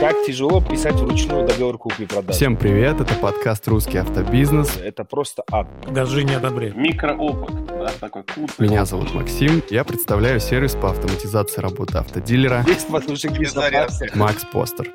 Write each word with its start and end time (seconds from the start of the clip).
Как 0.00 0.24
тяжело 0.24 0.60
писать 0.60 0.94
вручную 0.94 1.44
договор 1.44 1.76
купли-продажи. 1.76 2.32
Всем 2.32 2.56
привет, 2.56 3.00
это 3.00 3.14
подкаст 3.14 3.66
«Русский 3.66 3.98
автобизнес». 3.98 4.76
Это 4.76 5.02
просто 5.02 5.42
ад. 5.50 5.66
Газжи 5.88 6.22
не 6.22 6.34
одобряет. 6.34 6.76
Микроопыт, 6.76 7.66
да, 7.66 7.90
такой 7.98 8.22
курс. 8.22 8.56
Меня 8.60 8.84
зовут 8.84 9.12
Максим, 9.12 9.60
я 9.70 9.82
представляю 9.82 10.38
сервис 10.38 10.76
по 10.76 10.90
автоматизации 10.90 11.60
работы 11.60 11.98
автодилера 11.98 12.64
Есть 12.68 12.86
подушек 12.86 13.36
безопасности. 13.36 14.16
Макс 14.16 14.44
Постер. 14.44 14.88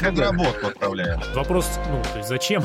Подработку 0.00 0.68
отправляем. 0.68 1.20
Вопрос, 1.34 1.68
ну, 1.90 2.00
то 2.12 2.18
есть 2.18 2.28
зачем? 2.28 2.62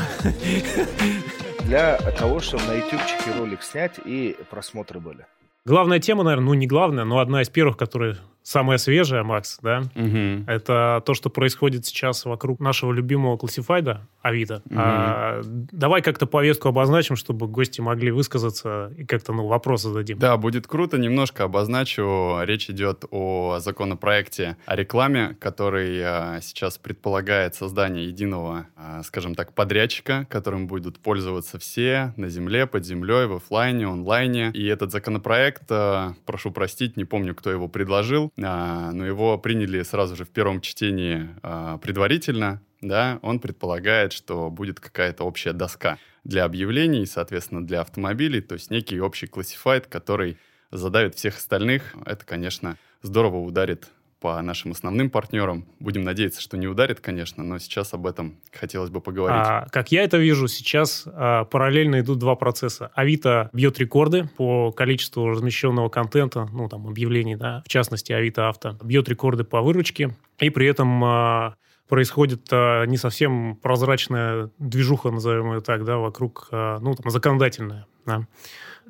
Для 1.61 1.97
того, 1.97 2.39
чтобы 2.39 2.61
на 2.65 2.73
ютубчике 2.73 3.31
ролик 3.35 3.63
снять 3.63 3.99
и 4.05 4.37
просмотры 4.51 4.99
были. 4.99 5.25
Главная 5.65 5.99
тема, 5.99 6.23
наверное, 6.23 6.45
ну 6.45 6.53
не 6.53 6.67
главная, 6.67 7.03
но 7.03 7.17
одна 7.17 7.41
из 7.41 7.49
первых, 7.49 7.77
которая 7.77 8.17
самая 8.43 8.77
свежая, 8.77 9.23
Макс, 9.23 9.59
да, 9.61 9.83
Мгм. 9.95 10.45
это 10.47 11.03
то, 11.05 11.13
что 11.13 11.29
происходит 11.29 11.85
сейчас 11.85 12.25
вокруг 12.25 12.59
нашего 12.59 12.91
любимого 12.91 13.37
классифайда 13.37 14.07
Авито. 14.21 14.61
А, 14.75 15.41
давай 15.43 16.01
как-то 16.01 16.25
повестку 16.25 16.67
обозначим, 16.67 17.15
чтобы 17.15 17.47
гости 17.47 17.79
могли 17.81 18.11
высказаться 18.11 18.91
и 18.97 19.05
как-то, 19.05 19.33
ну, 19.33 19.47
вопрос 19.47 19.83
зададим. 19.83 20.19
Да, 20.19 20.35
будет 20.37 20.67
круто. 20.67 20.97
Немножко 20.97 21.43
обозначу. 21.45 22.37
Речь 22.43 22.69
идет 22.69 23.05
о 23.11 23.59
законопроекте 23.59 24.57
о 24.65 24.75
рекламе, 24.75 25.35
который 25.39 26.01
а, 26.03 26.39
сейчас 26.41 26.77
предполагает 26.77 27.55
создание 27.55 28.05
единого, 28.07 28.67
а, 28.75 29.03
скажем 29.03 29.35
так, 29.35 29.53
подрядчика, 29.53 30.25
которым 30.29 30.67
будут 30.67 30.99
пользоваться 30.99 31.57
все 31.59 32.13
на 32.17 32.29
земле, 32.29 32.65
под 32.67 32.85
землей, 32.85 33.25
в 33.27 33.35
оффлайне, 33.35 33.85
онлайне. 33.87 34.51
И 34.53 34.65
этот 34.65 34.91
законопроект, 34.91 35.63
а, 35.69 36.13
прошу 36.25 36.51
простить, 36.51 36.97
не 36.97 37.05
помню, 37.05 37.33
кто 37.35 37.51
его 37.51 37.67
предложил, 37.67 38.28
а, 38.37 38.91
но 38.91 39.05
его 39.05 39.37
приняли 39.37 39.81
сразу 39.83 40.15
же 40.15 40.25
в 40.25 40.29
первом 40.29 40.61
чтении 40.61 41.29
а, 41.41 41.77
предварительно. 41.77 42.61
Да, 42.81 43.19
он 43.21 43.39
предполагает, 43.39 44.13
что 44.13 44.49
будет 44.49 44.79
какая-то 44.79 45.25
общая 45.25 45.51
доска 45.51 45.97
для 46.23 46.45
объявлений, 46.45 47.05
соответственно, 47.05 47.65
для 47.65 47.81
автомобилей, 47.81 48.41
то 48.41 48.53
есть 48.53 48.71
некий 48.71 49.01
общий 49.01 49.27
классифайт, 49.27 49.87
который 49.87 50.37
задавит 50.71 51.15
всех 51.15 51.37
остальных. 51.37 51.95
Это, 52.05 52.25
конечно, 52.25 52.77
здорово 53.01 53.37
ударит 53.37 53.89
по 54.19 54.41
нашим 54.41 54.71
основным 54.71 55.09
партнерам. 55.09 55.65
Будем 55.79 56.03
надеяться, 56.03 56.41
что 56.41 56.57
не 56.57 56.67
ударит, 56.67 56.99
конечно, 56.99 57.43
но 57.43 57.57
сейчас 57.59 57.93
об 57.93 58.05
этом 58.05 58.37
хотелось 58.51 58.89
бы 58.89 59.01
поговорить. 59.01 59.39
А, 59.39 59.67
как 59.71 59.91
я 59.91 60.03
это 60.03 60.17
вижу, 60.17 60.47
сейчас 60.47 61.03
а, 61.07 61.45
параллельно 61.45 62.01
идут 62.01 62.19
два 62.19 62.35
процесса. 62.35 62.91
Авито 62.93 63.49
бьет 63.53 63.79
рекорды 63.79 64.29
по 64.37 64.71
количеству 64.71 65.29
размещенного 65.29 65.89
контента, 65.89 66.47
ну, 66.51 66.67
там, 66.67 66.87
объявлений, 66.87 67.35
да, 67.35 67.63
в 67.65 67.69
частности, 67.69 68.11
Авито 68.11 68.49
Авто, 68.49 68.77
бьет 68.83 69.07
рекорды 69.07 69.43
по 69.43 69.61
выручке, 69.61 70.15
и 70.39 70.49
при 70.49 70.67
этом 70.67 71.03
а, 71.03 71.55
происходит 71.87 72.47
а, 72.51 72.85
не 72.85 72.97
совсем 72.97 73.57
прозрачная 73.57 74.51
движуха, 74.59 75.11
назовем 75.11 75.53
ее 75.53 75.61
так, 75.61 75.83
да, 75.83 75.97
вокруг, 75.97 76.47
а, 76.51 76.79
ну, 76.79 76.95
там, 76.95 77.09
законодательная, 77.09 77.87
да. 78.05 78.27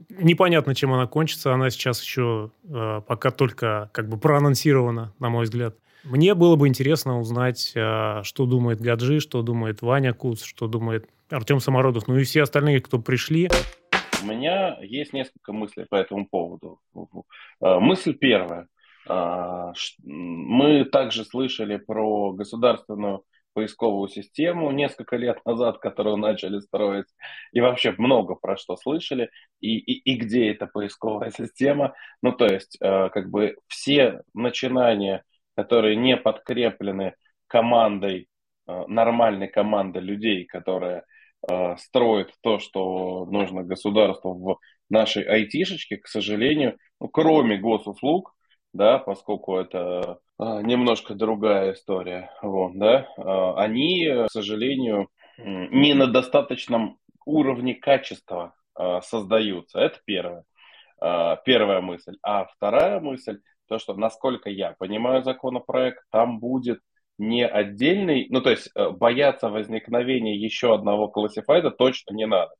Непонятно, 0.09 0.75
чем 0.75 0.93
она 0.93 1.07
кончится. 1.07 1.53
Она 1.53 1.69
сейчас 1.69 2.01
еще 2.01 2.51
э, 2.63 3.01
пока 3.07 3.31
только 3.31 3.89
как 3.93 4.07
бы 4.07 4.17
проанонсирована, 4.17 5.13
на 5.19 5.29
мой 5.29 5.43
взгляд. 5.43 5.75
Мне 6.05 6.33
было 6.33 6.55
бы 6.55 6.67
интересно 6.67 7.19
узнать, 7.19 7.73
э, 7.75 8.21
что 8.23 8.45
думает 8.45 8.79
Гаджи, 8.79 9.19
что 9.19 9.41
думает 9.41 9.81
Ваня 9.81 10.13
Куц, 10.13 10.43
что 10.43 10.67
думает 10.67 11.09
Артем 11.29 11.59
Самородов, 11.59 12.07
ну 12.07 12.15
и 12.17 12.23
все 12.23 12.43
остальные, 12.43 12.79
кто 12.81 12.99
пришли. 12.99 13.49
У 14.23 14.25
меня 14.25 14.77
есть 14.81 15.13
несколько 15.13 15.53
мыслей 15.53 15.85
по 15.89 15.95
этому 15.95 16.25
поводу. 16.25 16.79
Э, 17.61 17.79
Мысль 17.79 18.13
первая. 18.13 18.67
Ш- 19.07 19.95
Мы 20.03 20.85
также 20.85 21.25
слышали 21.25 21.77
про 21.77 22.31
государственную 22.33 23.23
поисковую 23.59 24.07
систему 24.07 24.71
несколько 24.71 25.17
лет 25.17 25.45
назад, 25.45 25.79
которую 25.79 26.15
начали 26.15 26.59
строить, 26.59 27.07
и 27.51 27.59
вообще 27.59 27.93
много 27.97 28.35
про 28.35 28.55
что 28.55 28.77
слышали, 28.77 29.29
и, 29.59 29.77
и, 29.77 30.13
и 30.13 30.15
где 30.15 30.49
эта 30.51 30.65
поисковая 30.65 31.31
система. 31.37 31.93
Ну, 32.21 32.31
то 32.31 32.45
есть, 32.45 32.77
э, 32.79 33.09
как 33.09 33.29
бы 33.29 33.57
все 33.67 34.21
начинания, 34.33 35.23
которые 35.57 35.97
не 35.97 36.15
подкреплены 36.15 37.15
командой, 37.47 38.29
э, 38.67 38.85
нормальной 38.87 39.49
командой 39.49 40.01
людей, 40.01 40.45
которая 40.45 41.03
э, 41.51 41.75
строит 41.79 42.31
то, 42.41 42.59
что 42.59 43.25
нужно 43.25 43.63
государству 43.63 44.35
в 44.35 44.59
нашей 44.89 45.23
айтишечке, 45.23 45.97
к 45.97 46.07
сожалению, 46.07 46.77
ну, 47.01 47.09
кроме 47.09 47.57
госуслуг, 47.57 48.33
да, 48.73 48.99
поскольку 48.99 49.57
это 49.57 50.19
а, 50.37 50.61
немножко 50.61 51.15
другая 51.15 51.73
история, 51.73 52.31
вот, 52.41 52.77
да, 52.77 53.07
а, 53.17 53.55
они, 53.61 54.05
к 54.27 54.31
сожалению, 54.31 55.09
не 55.37 55.93
на 55.93 56.07
достаточном 56.07 56.97
уровне 57.25 57.75
качества 57.75 58.53
а, 58.75 59.01
создаются. 59.01 59.79
Это 59.79 59.99
первое. 60.05 60.43
Первая 61.45 61.79
мысль. 61.79 62.17
А 62.21 62.43
вторая 62.43 62.99
мысль, 62.99 63.39
то, 63.69 63.79
что, 63.79 63.93
насколько 63.93 64.49
я 64.49 64.75
понимаю 64.77 65.23
законопроект, 65.23 66.03
там 66.11 66.41
будет 66.41 66.81
не 67.17 67.47
отдельный, 67.47 68.27
ну, 68.29 68.41
то 68.41 68.49
есть 68.49 68.69
э, 68.75 68.89
бояться 68.89 69.47
возникновения 69.47 70.35
еще 70.35 70.73
одного 70.73 71.07
классифайда 71.07 71.71
точно 71.71 72.13
не 72.13 72.27
надо. 72.27 72.51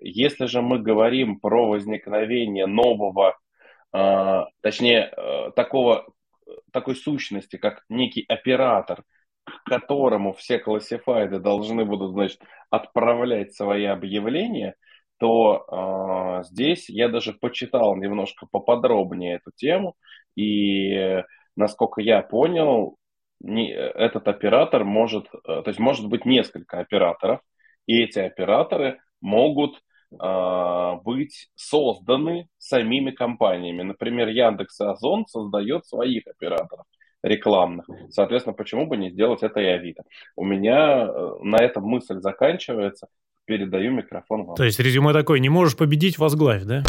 Если 0.00 0.46
же 0.46 0.62
мы 0.62 0.78
говорим 0.78 1.40
про 1.40 1.68
возникновение 1.68 2.66
нового 2.66 3.36
точнее, 3.92 5.12
э, 5.16 5.50
такого, 5.54 6.06
такой 6.72 6.96
сущности, 6.96 7.56
как 7.56 7.84
некий 7.88 8.24
оператор, 8.28 9.04
к 9.44 9.64
которому 9.64 10.32
все 10.32 10.58
классифайды 10.58 11.38
должны 11.38 11.84
будут, 11.84 12.12
значит, 12.12 12.40
отправлять 12.70 13.54
свои 13.54 13.84
объявления, 13.84 14.76
то 15.18 15.64
а, 15.68 16.42
здесь 16.44 16.88
я 16.88 17.08
даже 17.08 17.32
почитал 17.32 17.96
немножко 17.96 18.46
поподробнее 18.50 19.36
эту 19.36 19.52
тему, 19.54 19.94
и 20.34 20.92
э, 20.94 21.24
насколько 21.56 22.00
я 22.00 22.22
понял, 22.22 22.96
не- 23.40 23.72
этот 23.72 24.26
оператор 24.28 24.84
может, 24.84 25.26
э, 25.32 25.38
то 25.44 25.64
есть 25.66 25.78
может 25.78 26.08
быть 26.08 26.24
несколько 26.24 26.80
операторов, 26.80 27.40
и 27.86 28.02
эти 28.02 28.18
операторы 28.20 28.98
могут 29.20 29.80
а, 30.18 30.96
быть 30.96 31.50
созданы 31.54 32.48
самими 32.62 33.10
компаниями. 33.10 33.82
Например, 33.82 34.28
Яндекс 34.28 34.80
и 34.80 34.84
Озон 34.84 35.26
создает 35.26 35.84
своих 35.84 36.26
операторов 36.28 36.86
рекламных. 37.22 37.86
Соответственно, 38.10 38.54
почему 38.54 38.86
бы 38.86 38.96
не 38.96 39.10
сделать 39.10 39.42
это 39.42 39.60
и 39.60 39.66
Авито? 39.66 40.04
У 40.36 40.44
меня 40.44 41.06
э, 41.06 41.34
на 41.42 41.56
этом 41.56 41.84
мысль 41.84 42.20
заканчивается. 42.20 43.08
Передаю 43.44 43.90
микрофон 43.90 44.44
вам. 44.44 44.54
То 44.54 44.62
есть 44.62 44.78
резюме 44.78 45.12
такое, 45.12 45.40
не 45.40 45.48
можешь 45.48 45.76
победить, 45.76 46.18
возглавь, 46.18 46.62
да? 46.62 46.84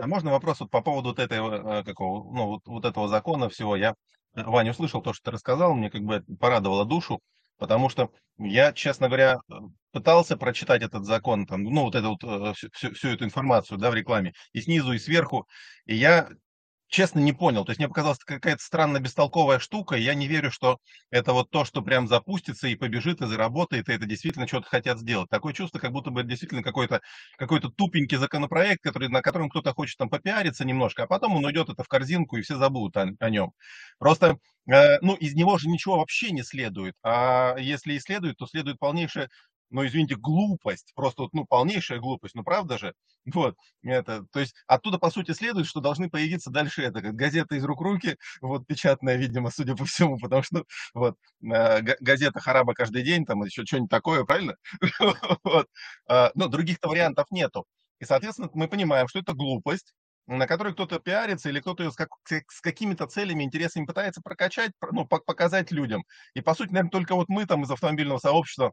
А 0.00 0.06
можно 0.06 0.30
вопрос 0.30 0.60
вот 0.60 0.70
по 0.70 0.80
поводу 0.80 1.10
вот 1.10 1.18
этого, 1.18 1.80
э, 1.80 1.84
какого, 1.84 2.32
ну, 2.34 2.46
вот, 2.46 2.62
вот 2.66 2.84
этого 2.86 3.08
закона 3.08 3.50
всего? 3.50 3.76
Я, 3.76 3.94
э, 4.34 4.42
Ваня, 4.44 4.70
услышал 4.70 5.02
то, 5.02 5.12
что 5.12 5.24
ты 5.26 5.30
рассказал, 5.32 5.74
мне 5.74 5.90
как 5.90 6.02
бы 6.02 6.24
порадовало 6.40 6.86
душу, 6.86 7.20
потому 7.58 7.88
что 7.88 8.10
я, 8.38 8.72
честно 8.72 9.08
говоря, 9.08 9.38
э, 9.50 9.54
пытался 9.92 10.36
прочитать 10.36 10.82
этот 10.82 11.04
закон, 11.04 11.46
там, 11.46 11.62
ну, 11.64 11.82
вот 11.82 11.94
эту 11.94 12.10
вот, 12.10 12.24
э, 12.24 12.52
всю, 12.54 12.68
всю- 12.72 12.94
всю 12.94 13.08
эту 13.08 13.24
информацию, 13.24 13.78
да, 13.78 13.90
в 13.90 13.94
рекламе, 13.94 14.32
и 14.52 14.60
снизу, 14.60 14.92
и 14.92 14.98
сверху, 14.98 15.46
и 15.86 15.94
я, 15.96 16.28
честно, 16.88 17.20
не 17.20 17.32
понял. 17.32 17.64
То 17.64 17.70
есть 17.70 17.78
мне 17.78 17.88
показалась 17.88 18.18
какая-то 18.18 18.62
странно 18.62 19.00
бестолковая 19.00 19.58
штука, 19.58 19.96
и 19.96 20.02
я 20.02 20.14
не 20.14 20.26
верю, 20.26 20.50
что 20.50 20.78
это 21.10 21.32
вот 21.32 21.50
то, 21.50 21.64
что 21.64 21.82
прям 21.82 22.08
запустится 22.08 22.68
и 22.68 22.74
побежит, 22.74 23.20
и 23.20 23.26
заработает, 23.26 23.88
и 23.88 23.92
это 23.92 24.06
действительно 24.06 24.46
что-то 24.46 24.68
хотят 24.68 24.98
сделать. 24.98 25.28
Такое 25.28 25.52
чувство, 25.52 25.78
как 25.78 25.92
будто 25.92 26.10
бы 26.10 26.20
это 26.20 26.30
действительно 26.30 26.62
какой-то 26.62 27.00
какой-то 27.38 27.70
тупенький 27.70 28.16
законопроект, 28.16 28.82
который, 28.82 29.08
на 29.08 29.22
котором 29.22 29.48
кто-то 29.50 29.72
хочет 29.74 29.98
там 29.98 30.08
попиариться 30.08 30.64
немножко, 30.64 31.04
а 31.04 31.06
потом 31.06 31.36
он 31.36 31.44
уйдет 31.44 31.68
это 31.68 31.82
в 31.82 31.88
корзинку, 31.88 32.36
и 32.36 32.42
все 32.42 32.56
забудут 32.56 32.96
о, 32.96 33.08
о 33.20 33.30
нем. 33.30 33.52
Просто, 33.98 34.38
э, 34.70 34.98
ну, 35.00 35.14
из 35.14 35.34
него 35.34 35.58
же 35.58 35.68
ничего 35.68 35.98
вообще 35.98 36.30
не 36.30 36.42
следует. 36.42 36.94
А 37.02 37.56
если 37.58 37.94
и 37.94 38.00
следует, 38.00 38.36
то 38.36 38.46
следует 38.46 38.78
полнейшая, 39.70 39.82
ну, 39.84 39.86
извините, 39.86 40.16
глупость. 40.16 40.92
Просто 40.94 41.22
вот, 41.22 41.34
ну, 41.34 41.44
полнейшая 41.46 41.98
глупость. 41.98 42.34
Ну, 42.34 42.42
правда 42.44 42.78
же? 42.78 42.94
Вот. 43.34 43.56
Это, 43.82 44.24
то 44.32 44.38
есть 44.40 44.54
оттуда, 44.68 44.98
по 44.98 45.10
сути, 45.10 45.32
следует, 45.32 45.66
что 45.66 45.80
должны 45.80 46.08
появиться 46.08 46.50
дальше 46.50 46.82
это, 46.82 47.02
как 47.02 47.14
газета 47.14 47.56
из 47.56 47.64
рук 47.64 47.80
руки, 47.80 48.16
вот, 48.40 48.66
печатная, 48.66 49.16
видимо, 49.16 49.50
судя 49.50 49.74
по 49.74 49.84
всему, 49.84 50.18
потому 50.22 50.42
что, 50.42 50.64
вот, 50.94 51.16
э, 51.42 51.80
га- 51.82 51.96
газета 52.00 52.40
Хараба 52.40 52.74
каждый 52.74 53.02
день, 53.02 53.24
там 53.26 53.42
еще 53.44 53.64
что-нибудь 53.64 53.90
такое, 53.90 54.24
правильно? 54.24 54.54
Вот. 55.44 55.66
А, 56.08 56.30
Ну, 56.34 56.48
других-то 56.48 56.88
вариантов 56.88 57.26
нету. 57.30 57.66
И, 58.00 58.04
соответственно, 58.04 58.50
мы 58.54 58.68
понимаем, 58.68 59.08
что 59.08 59.18
это 59.20 59.32
глупость, 59.32 59.94
на 60.26 60.46
которой 60.46 60.72
кто-то 60.72 60.98
пиарится 60.98 61.48
или 61.48 61.60
кто-то 61.60 61.84
ее 61.84 61.90
с, 61.92 61.96
как- 61.96 62.10
с 62.24 62.60
какими-то 62.60 63.06
целями, 63.06 63.44
интересами 63.44 63.86
пытается 63.86 64.20
прокачать, 64.22 64.72
про- 64.78 64.92
ну, 64.92 65.02
пок- 65.04 65.24
показать 65.24 65.70
людям. 65.70 66.04
И, 66.34 66.40
по 66.40 66.54
сути, 66.54 66.70
наверное, 66.70 66.90
только 66.90 67.14
вот 67.14 67.28
мы 67.28 67.46
там 67.46 67.62
из 67.62 67.70
автомобильного 67.70 68.18
сообщества 68.18 68.72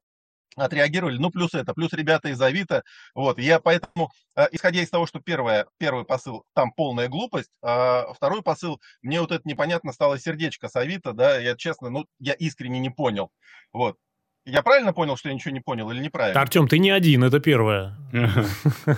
отреагировали. 0.55 1.17
Ну, 1.17 1.29
плюс 1.29 1.53
это, 1.53 1.73
плюс 1.73 1.93
ребята 1.93 2.29
из 2.29 2.41
Авито. 2.41 2.83
Вот, 3.15 3.39
я 3.39 3.59
поэтому, 3.59 4.11
э, 4.35 4.47
исходя 4.51 4.81
из 4.81 4.89
того, 4.89 5.05
что 5.05 5.19
первое, 5.19 5.67
первый 5.77 6.05
посыл, 6.05 6.43
там 6.53 6.71
полная 6.71 7.07
глупость, 7.07 7.49
а 7.61 8.13
второй 8.13 8.41
посыл, 8.41 8.79
мне 9.01 9.21
вот 9.21 9.31
это 9.31 9.41
непонятно 9.45 9.91
стало 9.91 10.19
сердечко 10.19 10.67
с 10.67 10.75
Авито, 10.75 11.13
да, 11.13 11.37
я 11.37 11.55
честно, 11.55 11.89
ну, 11.89 12.05
я 12.19 12.33
искренне 12.33 12.79
не 12.79 12.89
понял. 12.89 13.31
Вот. 13.71 13.97
Я 14.45 14.61
правильно 14.61 14.91
понял, 14.91 15.15
что 15.15 15.29
я 15.29 15.35
ничего 15.35 15.53
не 15.53 15.61
понял 15.61 15.89
или 15.91 16.01
неправильно? 16.01 16.41
Артем, 16.41 16.67
ты 16.67 16.77
не 16.77 16.91
один, 16.91 17.23
это 17.23 17.39
первое. 17.39 17.95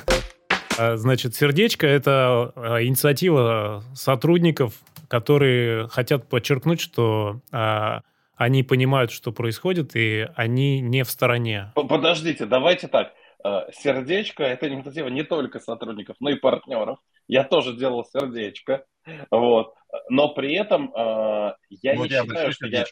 А, 0.78 0.98
значит, 0.98 1.34
сердечко– 1.34 1.88
это 1.88 2.52
а, 2.54 2.84
инициатива 2.84 3.82
сотрудников, 3.94 4.74
которые 5.08 5.88
хотят 5.88 6.28
подчеркнуть, 6.28 6.82
что 6.82 7.40
они 8.36 8.64
понимают, 8.64 9.12
что 9.12 9.32
происходит, 9.32 9.96
и 9.96 10.28
они 10.36 10.82
не 10.82 11.04
в 11.04 11.10
стороне. 11.10 11.72
Подождите, 11.76 12.46
давайте 12.46 12.88
так. 12.88 13.14
Э, 13.44 13.72
сердечко– 13.72 14.44
это 14.46 14.68
инициатива 14.68 15.08
не 15.08 15.24
только 15.24 15.60
сотрудников, 15.60 16.18
но 16.20 16.30
и 16.30 16.36
партнеров. 16.36 17.00
Я 17.28 17.44
тоже 17.44 17.76
делал 17.76 18.04
сердечко. 18.04 18.86
Вот. 19.32 19.74
Но 20.10 20.34
при 20.34 20.56
этом 20.56 20.94
э, 20.94 21.54
я 21.70 21.96
ну, 21.96 22.04
не 22.04 22.10
считаю, 22.10 22.52
что 22.52 22.68
я, 22.68 22.86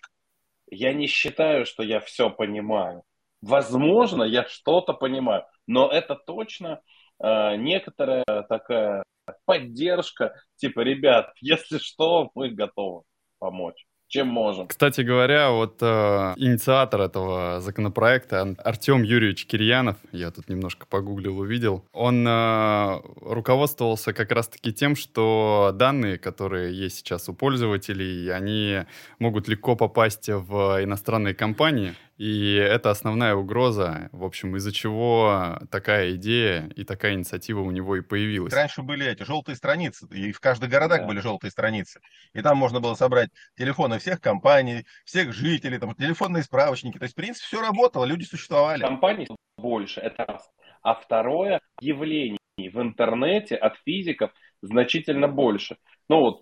я 0.70 0.94
не 0.94 1.08
считаю, 1.08 1.66
что 1.66 1.84
я 1.84 2.00
все 2.00 2.30
понимаю. 2.30 3.04
Возможно, 3.42 4.24
я 4.24 4.48
что-то 4.48 4.94
понимаю, 4.94 5.44
но 5.68 5.90
это 5.90 6.16
точно 6.16 6.82
э, 7.22 7.56
некоторая 7.58 8.24
такая 8.48 9.04
поддержка, 9.46 10.34
типа, 10.56 10.82
ребят, 10.82 11.34
если 11.42 11.78
что, 11.78 12.30
мы 12.36 12.50
готовы 12.50 13.04
помочь 13.40 13.86
чем 14.14 14.28
можем. 14.28 14.68
Кстати 14.68 15.02
говоря, 15.02 15.50
вот 15.50 15.78
э, 15.82 16.34
инициатор 16.38 17.02
этого 17.02 17.60
законопроекта 17.62 18.56
Артем 18.64 19.02
Юрьевич 19.02 19.48
Кирьянов, 19.48 19.98
я 20.12 20.30
тут 20.30 20.50
немножко 20.50 20.86
погуглил, 20.86 21.40
увидел, 21.40 21.84
он 21.94 22.26
э, 22.28 23.02
руководствовался 23.22 24.14
как 24.14 24.32
раз-таки 24.32 24.72
тем, 24.72 24.96
что 24.96 25.72
данные, 25.74 26.20
которые 26.20 26.78
есть 26.78 26.98
сейчас 26.98 27.28
у 27.28 27.34
пользователей, 27.34 28.32
они 28.32 28.82
могут 29.18 29.48
легко 29.48 29.76
попасть 29.76 30.30
в 30.30 30.84
иностранные 30.84 31.34
компании, 31.34 31.96
и 32.18 32.54
это 32.54 32.92
основная 32.92 33.34
угроза, 33.34 34.10
в 34.12 34.24
общем, 34.24 34.56
из-за 34.58 34.72
чего 34.72 35.60
такая 35.72 36.16
идея 36.16 36.70
и 36.76 36.84
такая 36.84 37.16
инициатива 37.16 37.62
у 37.62 37.72
него 37.72 37.98
и 37.98 38.02
появилась. 38.02 38.54
Раньше 38.54 38.84
были 38.84 39.08
эти 39.08 39.24
желтые 39.24 39.56
страницы, 39.56 40.08
и 40.12 40.32
в 40.32 40.40
каждых 40.40 40.70
городах 40.70 41.02
да. 41.02 41.08
были 41.08 41.20
желтые 41.20 41.50
страницы. 41.50 42.02
И 42.34 42.42
там 42.42 42.58
можно 42.58 42.80
было 42.80 42.94
собрать 42.94 43.30
телефоны 43.58 43.98
всех 44.04 44.22
компаний, 44.22 44.86
всех 45.06 45.34
жителей, 45.34 45.80
там, 45.80 45.96
телефонные 45.96 46.44
справочники. 46.44 46.98
То 46.98 47.06
есть, 47.06 47.14
в 47.14 47.18
принципе, 47.18 47.46
все 47.48 47.62
работало, 47.62 48.06
люди 48.06 48.24
существовали. 48.24 48.82
Компаний 48.82 49.28
больше, 49.58 50.02
это 50.02 50.26
раз. 50.26 50.50
А 50.82 50.94
второе, 50.94 51.62
явлений 51.80 52.38
в 52.58 52.80
интернете 52.80 53.56
от 53.56 53.78
физиков 53.86 54.32
значительно 54.62 55.28
больше. 55.28 55.78
Ну 56.10 56.20
вот, 56.20 56.42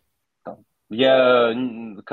я... 0.92 1.54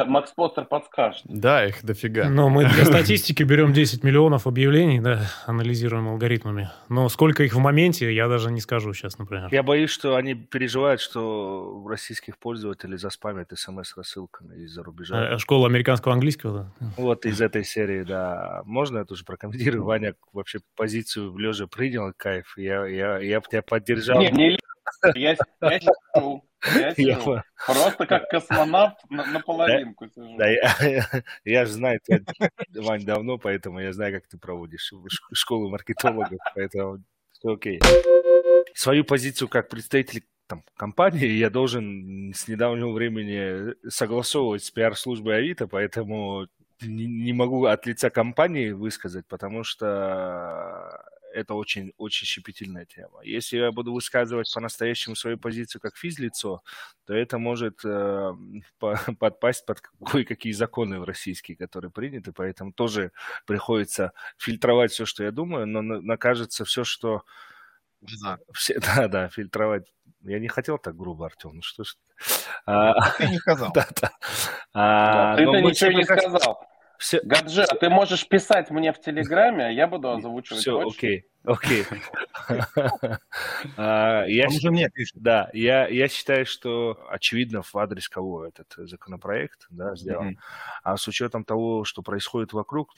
Макс 0.06 0.32
Поттер 0.32 0.64
подскажет. 0.64 1.22
Да, 1.24 1.66
их 1.66 1.84
дофига. 1.84 2.28
Но 2.28 2.48
мы 2.48 2.64
для 2.64 2.84
статистики 2.86 3.42
берем 3.42 3.72
10 3.72 4.04
миллионов 4.04 4.46
объявлений, 4.46 5.00
да, 5.00 5.26
анализируем 5.46 6.08
алгоритмами. 6.08 6.70
Но 6.88 7.08
сколько 7.08 7.42
их 7.42 7.54
в 7.54 7.58
моменте, 7.58 8.12
я 8.14 8.28
даже 8.28 8.52
не 8.52 8.60
скажу 8.60 8.94
сейчас, 8.94 9.18
например. 9.18 9.48
Я 9.50 9.62
боюсь, 9.62 9.90
что 9.90 10.14
они 10.14 10.34
переживают, 10.34 11.00
что 11.00 11.84
российских 11.88 12.38
пользователей 12.38 12.98
заспамят 12.98 13.50
смс-рассылками 13.52 14.62
из-за 14.64 14.82
рубежа. 14.84 15.34
Э, 15.34 15.38
школа 15.38 15.66
американского 15.66 16.14
английского, 16.14 16.72
да? 16.78 16.92
Вот 16.96 17.26
из 17.26 17.40
этой 17.40 17.64
серии, 17.64 18.04
да. 18.04 18.62
Можно 18.64 18.98
я 18.98 19.04
тоже 19.04 19.24
прокомментирую? 19.24 19.84
Ваня 19.84 20.14
вообще 20.32 20.60
позицию 20.76 21.32
в 21.32 21.38
лежа 21.38 21.66
принял, 21.66 22.12
кайф. 22.16 22.54
Я, 22.56 22.86
я, 22.86 23.18
я 23.18 23.40
тебя 23.40 23.62
поддержал. 23.62 24.20
Не, 24.20 24.30
не 24.30 24.58
я, 25.14 25.36
я 25.60 25.80
я 26.62 26.94
сижу. 26.94 27.40
Просто 27.66 28.06
как 28.06 28.28
космонавт 28.28 28.98
на, 29.10 29.24
на 29.26 29.40
половинку 29.40 30.06
да, 30.06 30.10
сижу. 30.12 30.36
Да, 30.36 30.48
я, 30.48 31.06
я, 31.44 31.66
же 31.66 31.72
знаю 31.72 32.00
тебя, 32.02 32.20
Вань, 32.74 33.04
давно, 33.04 33.38
поэтому 33.38 33.80
я 33.80 33.92
знаю, 33.92 34.14
как 34.14 34.28
ты 34.28 34.38
проводишь 34.38 34.92
школу 35.32 35.70
маркетологов, 35.70 36.38
поэтому 36.54 37.02
все 37.32 37.52
окей. 37.52 37.80
Свою 38.74 39.04
позицию 39.04 39.48
как 39.48 39.68
представитель 39.68 40.24
там, 40.46 40.64
компании 40.76 41.28
я 41.28 41.50
должен 41.50 42.32
с 42.34 42.48
недавнего 42.48 42.92
времени 42.92 43.74
согласовывать 43.88 44.64
с 44.64 44.70
пиар-службой 44.70 45.38
Авито, 45.38 45.68
поэтому 45.68 46.48
не, 46.80 47.06
не 47.06 47.32
могу 47.32 47.66
от 47.66 47.86
лица 47.86 48.10
компании 48.10 48.70
высказать, 48.70 49.26
потому 49.26 49.62
что 49.62 51.04
это 51.38 51.54
очень, 51.54 51.92
очень 51.96 52.26
щепетильная 52.26 52.84
тема. 52.84 53.20
Если 53.22 53.58
я 53.58 53.72
буду 53.72 53.92
высказывать 53.92 54.52
по-настоящему 54.52 55.16
свою 55.16 55.38
позицию 55.38 55.80
как 55.80 55.96
физлицо, 55.96 56.62
то 57.06 57.14
это 57.14 57.38
может 57.38 57.84
э, 57.84 58.32
по, 58.78 58.96
подпасть 59.18 59.66
под 59.66 59.80
кое-какие 60.04 60.52
законы 60.52 61.00
в 61.00 61.04
российские, 61.04 61.56
которые 61.56 61.90
приняты, 61.90 62.32
поэтому 62.32 62.72
тоже 62.72 63.12
приходится 63.46 64.12
фильтровать 64.36 64.92
все, 64.92 65.06
что 65.06 65.24
я 65.24 65.30
думаю, 65.30 65.66
но 65.66 65.82
накажется 65.82 66.64
все, 66.64 66.84
что... 66.84 67.22
Да. 68.22 68.38
Все, 68.52 68.78
да, 68.78 69.08
да, 69.08 69.28
фильтровать. 69.28 69.92
Я 70.22 70.38
не 70.38 70.48
хотел 70.48 70.78
так 70.78 70.96
грубо, 70.96 71.26
Артем, 71.26 71.50
ну 71.54 71.62
что 71.62 71.84
ж. 71.84 71.96
А, 72.66 73.12
ты 73.12 73.28
не 73.28 73.38
сказал. 73.38 73.72
Да, 73.74 73.88
да. 74.00 74.12
А, 74.72 75.36
ты 75.36 75.42
ничего 75.44 75.90
не 75.92 76.04
сказал. 76.04 76.60
Все... 76.98 77.20
Гадже, 77.22 77.64
ты 77.80 77.88
можешь 77.88 78.26
писать 78.26 78.70
мне 78.70 78.92
в 78.92 79.00
Телеграме, 79.00 79.64
а 79.66 79.70
я 79.70 79.86
буду 79.86 80.10
озвучивать. 80.10 80.60
Все, 80.60 80.80
окей, 80.80 81.26
окей. 81.44 81.84
А, 83.76 84.24
я 84.26 84.48
уже 84.48 84.70
мне 84.70 84.90
пишет. 84.90 85.16
Да, 85.16 85.48
я 85.52 86.08
считаю, 86.08 86.44
что 86.44 86.98
очевидно 87.08 87.62
в 87.62 87.74
адрес 87.76 88.08
кого 88.08 88.46
этот 88.46 88.74
законопроект 88.88 89.66
да, 89.70 89.94
сделан. 89.94 90.38
А 90.82 90.96
с 90.96 91.06
учетом 91.06 91.44
того, 91.44 91.84
что 91.84 92.02
происходит 92.02 92.52
вокруг, 92.52 92.94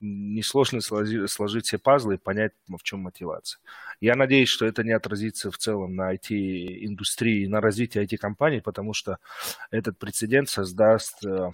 несложно 0.00 0.80
сложить 0.80 1.66
все 1.66 1.78
пазлы 1.78 2.14
и 2.14 2.18
понять, 2.18 2.52
в 2.66 2.82
чем 2.82 3.00
мотивация. 3.00 3.60
Я 4.00 4.16
надеюсь, 4.16 4.48
что 4.48 4.66
это 4.66 4.82
не 4.82 4.92
отразится 4.92 5.50
в 5.50 5.58
целом 5.58 5.94
на 5.94 6.12
IT-индустрии, 6.14 7.46
на 7.46 7.60
развитии 7.60 8.02
IT-компаний, 8.02 8.60
потому 8.60 8.94
что 8.94 9.18
этот 9.70 9.98
прецедент 9.98 10.48
создаст 10.48 11.24
э, 11.24 11.50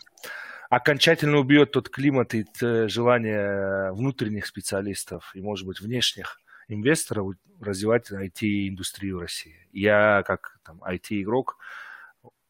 окончательно 0.70 1.38
убьет 1.38 1.72
тот 1.72 1.90
климат 1.90 2.34
и 2.34 2.46
желание 2.88 3.92
внутренних 3.92 4.46
специалистов 4.46 5.32
и, 5.34 5.42
может 5.42 5.66
быть, 5.66 5.80
внешних 5.80 6.40
инвесторов 6.68 7.34
развивать 7.60 8.10
IT-индустрию 8.10 9.18
России. 9.18 9.68
Я, 9.72 10.22
как 10.24 10.58
там, 10.64 10.82
IT-игрок, 10.82 11.58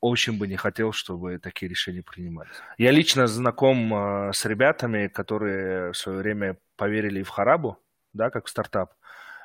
очень 0.01 0.39
бы 0.39 0.47
не 0.47 0.57
хотел, 0.57 0.93
чтобы 0.93 1.39
такие 1.39 1.69
решения 1.69 2.03
принимались. 2.03 2.55
Я 2.79 2.91
лично 2.91 3.27
знаком 3.27 3.93
э, 3.95 4.33
с 4.33 4.45
ребятами, 4.45 5.09
которые 5.09 5.93
в 5.93 5.97
свое 5.97 6.19
время 6.19 6.59
поверили 6.77 7.23
в 7.23 7.29
Харабу, 7.29 7.79
да, 8.13 8.31
как 8.31 8.47
в 8.47 8.51
стартап. 8.51 8.95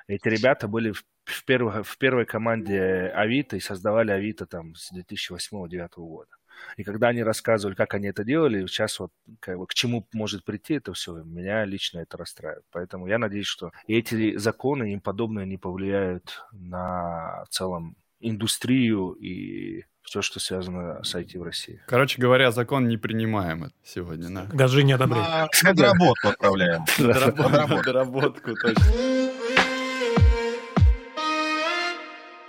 Эти 0.08 0.28
ребята 0.28 0.68
были 0.68 0.92
в, 0.92 1.04
в, 1.24 1.46
первой, 1.46 1.84
в 1.84 1.98
первой 1.98 2.26
команде 2.26 3.12
Авито 3.16 3.56
и 3.56 3.62
создавали 3.62 4.12
Авито 4.12 4.46
там 4.46 4.76
с 4.76 4.92
2008-2009 4.94 5.90
года. 5.96 6.32
И 6.78 6.84
когда 6.84 7.10
они 7.10 7.24
рассказывали, 7.24 7.76
как 7.76 7.94
они 7.94 8.08
это 8.08 8.24
делали, 8.24 8.66
сейчас 8.68 9.00
вот 9.00 9.12
как 9.40 9.58
бы, 9.58 9.68
к 9.68 9.74
чему 9.74 10.08
может 10.14 10.44
прийти 10.44 10.76
это 10.76 10.94
все, 10.94 11.24
меня 11.24 11.66
лично 11.66 12.00
это 12.00 12.18
расстраивает. 12.18 12.66
Поэтому 12.72 13.08
я 13.08 13.18
надеюсь, 13.18 13.48
что 13.48 13.72
эти 13.88 14.38
законы 14.38 14.90
и 14.90 14.94
им 14.94 15.02
подобные 15.02 15.46
не 15.46 15.58
повлияют 15.58 16.44
на 16.52 17.44
в 17.46 17.50
целом 17.50 17.96
индустрию 18.20 19.12
и 19.14 19.84
все, 20.06 20.22
что 20.22 20.40
связано 20.40 21.04
с 21.04 21.16
IT 21.16 21.38
в 21.40 21.44
России. 21.44 21.82
Короче 21.88 22.22
говоря, 22.22 22.52
закон 22.52 22.88
не 22.88 22.98
принимаем 22.98 23.72
сегодня. 23.84 24.30
Да? 24.30 24.48
Гази 24.54 24.82
не 24.82 24.94
одобряем. 24.94 25.50
На 25.64 25.74
доработку 25.74 26.28
отправляем. 26.28 26.86
Доработку, 27.84 28.56
точно. 28.56 29.15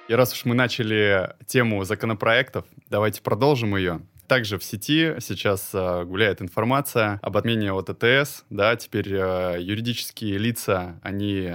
И 0.08 0.14
раз 0.14 0.32
уж 0.32 0.44
мы 0.44 0.54
начали 0.54 1.34
тему 1.46 1.82
законопроектов, 1.84 2.64
давайте 2.88 3.22
продолжим 3.22 3.74
ее. 3.74 4.02
Также 4.28 4.56
в 4.56 4.62
сети 4.62 5.14
сейчас 5.20 5.70
э, 5.72 6.04
гуляет 6.04 6.40
информация 6.40 7.18
об 7.22 7.36
отмене 7.36 7.72
ОТТС. 7.72 8.44
Да, 8.50 8.76
теперь 8.76 9.12
э, 9.12 9.56
юридические 9.60 10.38
лица, 10.38 11.00
они 11.02 11.54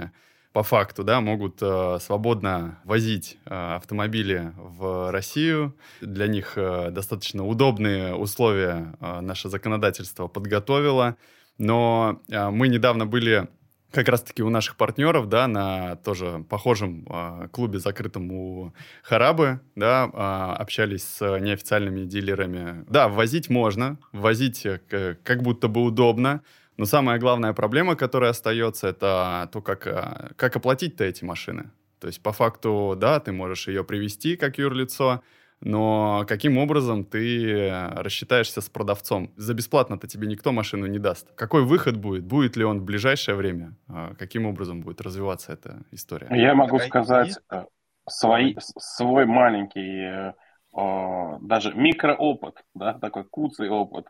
по 0.52 0.62
факту, 0.62 1.02
да, 1.02 1.22
могут 1.22 1.58
э, 1.62 1.98
свободно 2.00 2.78
возить 2.84 3.38
э, 3.46 3.76
автомобили 3.76 4.52
в 4.56 5.10
Россию. 5.10 5.74
Для 6.02 6.26
них 6.26 6.52
э, 6.56 6.90
достаточно 6.90 7.46
удобные 7.46 8.14
условия 8.14 8.94
э, 9.00 9.20
наше 9.20 9.48
законодательство 9.48 10.28
подготовило. 10.28 11.16
Но 11.56 12.20
э, 12.28 12.50
мы 12.50 12.68
недавно 12.68 13.06
были 13.06 13.48
как 13.92 14.08
раз-таки 14.08 14.42
у 14.42 14.50
наших 14.50 14.76
партнеров, 14.76 15.28
да, 15.28 15.46
на 15.46 15.96
тоже 15.96 16.44
похожем 16.48 17.06
э, 17.08 17.48
клубе 17.52 17.78
закрытом 17.78 18.32
у 18.32 18.74
Харабы, 19.02 19.60
да, 19.76 20.10
э, 20.12 20.62
общались 20.62 21.04
с 21.04 21.38
неофициальными 21.38 22.04
дилерами. 22.04 22.84
Да, 22.88 23.08
ввозить 23.08 23.50
можно, 23.50 23.98
ввозить 24.12 24.66
э, 24.66 25.16
как 25.22 25.42
будто 25.42 25.68
бы 25.68 25.82
удобно, 25.84 26.42
Но 26.78 26.86
самая 26.86 27.18
главная 27.18 27.52
проблема, 27.52 27.96
которая 27.96 28.30
остается, 28.30 28.88
это 28.88 29.48
то, 29.52 29.60
как, 29.60 29.86
э, 29.86 30.30
как 30.36 30.56
оплатить-то 30.56 31.04
эти 31.04 31.24
машины. 31.24 31.70
То 32.00 32.08
есть, 32.08 32.22
по 32.22 32.32
факту, 32.32 32.96
да, 32.98 33.20
ты 33.20 33.30
можешь 33.32 33.68
ее 33.68 33.84
привести 33.84 34.36
как 34.36 34.58
юрлицо, 34.58 35.22
но 35.64 36.24
каким 36.26 36.58
образом 36.58 37.04
ты 37.04 37.70
рассчитаешься 37.94 38.60
с 38.60 38.68
продавцом? 38.68 39.32
За 39.36 39.54
бесплатно-то 39.54 40.08
тебе 40.08 40.26
никто 40.26 40.50
машину 40.50 40.86
не 40.86 40.98
даст. 40.98 41.32
Какой 41.36 41.64
выход 41.64 41.96
будет? 41.96 42.24
Будет 42.24 42.56
ли 42.56 42.64
он 42.64 42.80
в 42.80 42.84
ближайшее 42.84 43.36
время? 43.36 43.76
А 43.88 44.14
каким 44.16 44.46
образом 44.46 44.80
будет 44.80 45.00
развиваться 45.00 45.52
эта 45.52 45.84
история? 45.92 46.26
Я 46.30 46.54
могу 46.54 46.80
сказать 46.80 47.38
э, 47.50 47.64
свой, 48.08 48.56
свой 48.76 49.24
маленький 49.26 50.34
э, 50.74 51.38
даже 51.42 51.72
микроопыт, 51.74 52.64
да, 52.74 52.94
такой 52.94 53.22
куцый 53.22 53.68
опыт 53.70 54.06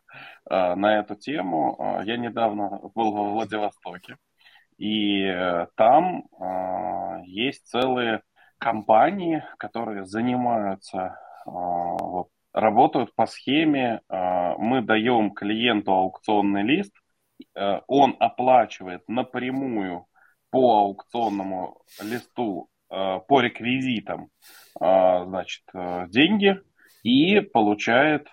э, 0.49 0.75
на 0.75 1.01
эту 1.01 1.17
тему. 1.17 2.01
Я 2.07 2.17
недавно 2.17 2.81
был 2.95 3.13
во 3.13 3.31
Владивостоке, 3.31 4.17
и 4.79 5.31
там 5.77 6.25
есть 7.25 7.67
целые 7.67 8.23
компании, 8.59 9.45
которые 9.59 10.07
занимаются 10.07 11.19
а, 11.47 12.25
работают 12.53 13.15
по 13.15 13.27
схеме, 13.27 14.01
а, 14.09 14.57
мы 14.59 14.83
даем 14.83 15.33
клиенту 15.33 15.93
аукционный 15.93 16.63
лист, 16.63 16.93
э, 17.55 17.81
он 17.87 18.17
оплачивает 18.21 19.03
напрямую 19.09 20.07
по 20.51 20.81
аукционному 20.81 21.83
листу, 22.03 22.69
э, 22.91 23.21
по 23.27 23.41
реквизитам, 23.41 24.29
а, 24.81 25.25
значит, 25.25 25.63
э, 25.75 26.07
деньги 26.09 26.61
и 27.03 27.41
получает 27.41 28.29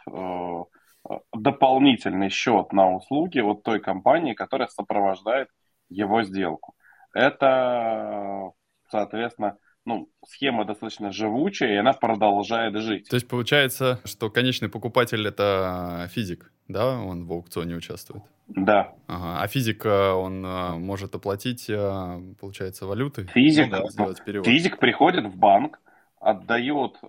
дополнительный 1.34 2.30
счет 2.30 2.72
на 2.72 2.92
услуги 2.94 3.40
от 3.40 3.64
той 3.64 3.80
компании, 3.80 4.34
которая 4.34 4.68
сопровождает 4.68 5.48
его 5.90 6.22
сделку. 6.22 6.76
Это, 7.16 8.52
соответственно, 8.90 9.58
ну, 9.90 10.10
схема 10.28 10.66
достаточно 10.66 11.12
живучая, 11.12 11.74
и 11.74 11.78
она 11.78 11.94
продолжает 11.94 12.78
жить. 12.78 13.10
То 13.10 13.16
есть 13.16 13.28
получается, 13.28 14.00
что 14.06 14.30
конечный 14.30 14.70
покупатель 14.70 15.28
это 15.28 16.08
физик, 16.14 16.52
да, 16.68 17.00
он 17.00 17.26
в 17.26 17.34
аукционе 17.34 17.76
участвует? 17.76 18.24
Да. 18.48 18.94
Ага. 19.08 19.42
А 19.42 19.48
физик, 19.48 19.86
э, 19.86 20.12
он 20.12 20.46
э, 20.46 20.78
может 20.78 21.16
оплатить, 21.16 21.70
э, 21.70 22.22
получается, 22.40 22.86
валютой? 22.86 23.26
Физик, 23.28 23.72
ну, 23.72 23.88
да, 23.98 24.44
физик 24.44 24.78
приходит 24.78 25.26
в 25.26 25.36
банк, 25.36 25.80
отдает 26.20 26.98
э, 27.02 27.08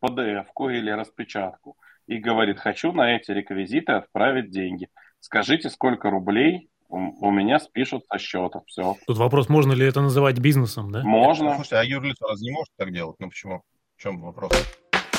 PDF-ку 0.00 0.68
или 0.68 0.90
распечатку 0.90 1.76
и 2.06 2.18
говорит, 2.18 2.60
хочу 2.60 2.92
на 2.92 3.16
эти 3.16 3.32
реквизиты 3.32 3.92
отправить 3.92 4.50
деньги. 4.50 4.88
Скажите, 5.18 5.70
сколько 5.70 6.10
рублей 6.10 6.68
у, 6.94 7.30
меня 7.30 7.58
спишут 7.58 8.04
со 8.10 8.18
счета, 8.18 8.60
все. 8.66 8.96
Тут 9.06 9.18
вопрос, 9.18 9.48
можно 9.48 9.72
ли 9.72 9.86
это 9.86 10.00
называть 10.00 10.38
бизнесом, 10.38 10.90
да? 10.92 11.02
Можно. 11.02 11.54
Слушай, 11.56 11.80
а 11.80 11.84
юрлицо 11.84 12.26
разве 12.28 12.50
не 12.50 12.52
может 12.52 12.72
так 12.76 12.92
делать? 12.92 13.16
Ну 13.18 13.28
почему? 13.28 13.62
В 13.96 14.02
чем 14.02 14.20
вопрос? 14.20 14.52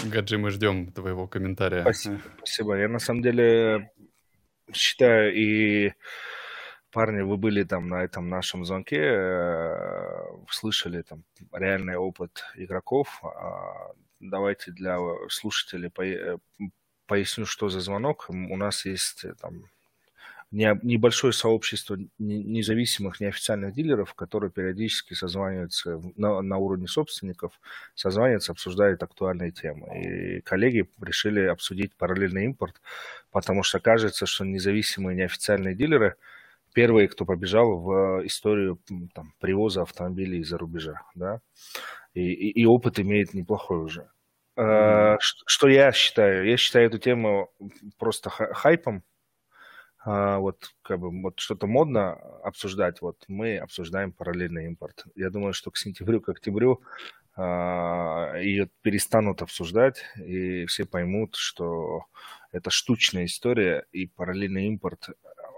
Гаджи, 0.06 0.38
мы 0.38 0.52
ждем 0.52 0.92
твоего 0.92 1.28
комментария. 1.28 1.82
Спасибо, 1.82 2.20
спасибо. 2.38 2.78
Я 2.78 2.88
на 2.88 3.00
самом 3.00 3.22
деле 3.22 3.92
считаю, 4.74 5.34
и 5.36 5.94
парни, 6.92 7.22
вы 7.22 7.38
были 7.38 7.64
там 7.64 7.90
на 7.90 8.04
этом 8.04 8.30
нашем 8.30 8.64
звонке, 8.64 9.02
э, 9.02 10.28
слышали 10.50 11.02
там 11.02 11.24
реальный 11.52 11.98
опыт 11.98 12.44
игроков. 12.56 13.22
А 13.24 13.92
давайте 14.20 14.72
для 14.72 14.98
слушателей 15.30 15.92
э, 15.98 16.38
поясню, 17.06 17.46
что 17.46 17.70
за 17.70 17.82
звонок. 17.82 18.28
У 18.30 18.56
нас 18.56 18.86
есть 18.86 19.26
там 19.42 19.66
небольшое 20.56 21.34
сообщество 21.34 21.98
независимых 22.18 23.20
неофициальных 23.20 23.74
дилеров, 23.74 24.14
которые 24.14 24.52
периодически 24.52 25.14
созваниваются 25.14 26.02
на, 26.16 26.42
на 26.42 26.58
уровне 26.58 26.88
собственников, 26.88 27.60
созваниваются, 27.94 28.54
обсуждают 28.54 29.04
актуальные 29.04 29.52
темы. 29.52 30.00
И 30.00 30.42
коллеги 30.42 30.90
решили 31.02 31.42
обсудить 31.42 31.96
параллельный 31.96 32.46
импорт, 32.46 32.82
потому 33.32 33.64
что 33.64 33.80
кажется, 33.80 34.26
что 34.26 34.46
независимые 34.46 35.18
неофициальные 35.18 35.76
дилеры 35.76 36.16
первые, 36.74 37.08
кто 37.08 37.26
побежал 37.26 37.78
в 37.78 38.26
историю 38.26 38.80
там, 39.14 39.34
привоза 39.40 39.82
автомобилей 39.82 40.40
из-за 40.40 40.58
рубежа, 40.58 41.02
да, 41.16 41.42
и, 42.14 42.22
и, 42.22 42.62
и 42.62 42.66
опыт 42.66 43.00
имеет 43.00 43.34
неплохой 43.34 43.80
уже. 43.80 44.10
Mm-hmm. 44.58 45.18
Что 45.20 45.68
я 45.68 45.92
считаю? 45.92 46.48
Я 46.48 46.56
считаю 46.56 46.88
эту 46.88 46.98
тему 46.98 47.50
просто 47.98 48.30
хайпом, 48.30 49.04
вот 50.06 50.76
как 50.84 51.00
бы 51.00 51.10
вот 51.22 51.40
что-то 51.40 51.66
модно 51.66 52.14
обсуждать, 52.44 53.02
вот 53.02 53.24
мы 53.28 53.58
обсуждаем 53.58 54.12
параллельный 54.12 54.66
импорт. 54.66 55.06
Я 55.16 55.32
думаю, 55.32 55.54
что 55.54 55.72
к 55.72 55.78
сентябрю, 55.78 56.22
к 56.22 56.30
октябрю 56.30 56.82
а, 57.38 58.38
ее 58.38 58.70
перестанут 58.82 59.42
обсуждать, 59.42 60.04
и 60.16 60.66
все 60.68 60.86
поймут, 60.86 61.36
что 61.36 62.06
это 62.52 62.70
штучная 62.70 63.26
история, 63.26 63.86
и 63.92 64.08
параллельный 64.08 64.68
импорт, 64.68 65.10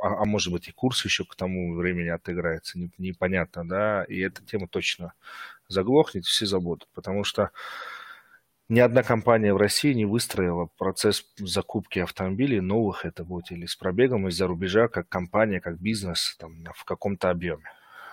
а, 0.01 0.21
а 0.21 0.25
может 0.25 0.51
быть 0.51 0.67
и 0.67 0.71
курс 0.71 1.05
еще 1.05 1.23
к 1.23 1.35
тому 1.35 1.75
времени 1.75 2.09
отыграется, 2.09 2.79
непонятно, 2.97 3.67
да, 3.67 4.03
и 4.05 4.17
эта 4.19 4.43
тема 4.43 4.67
точно 4.67 5.13
заглохнет, 5.67 6.25
все 6.25 6.47
забудут, 6.47 6.87
потому 6.95 7.23
что 7.23 7.51
ни 8.69 8.79
одна 8.79 9.03
компания 9.03 9.53
в 9.53 9.57
России 9.57 9.93
не 9.93 10.05
выстроила 10.05 10.69
процесс 10.77 11.25
закупки 11.37 11.99
автомобилей 11.99 12.59
новых, 12.59 13.05
это 13.05 13.23
будет 13.23 13.51
или 13.51 13.65
с 13.65 13.75
пробегом 13.75 14.27
из-за 14.27 14.47
рубежа, 14.47 14.87
как 14.87 15.07
компания, 15.07 15.61
как 15.61 15.79
бизнес 15.79 16.35
там, 16.39 16.63
в 16.75 16.83
каком-то 16.83 17.29
объеме. 17.29 17.63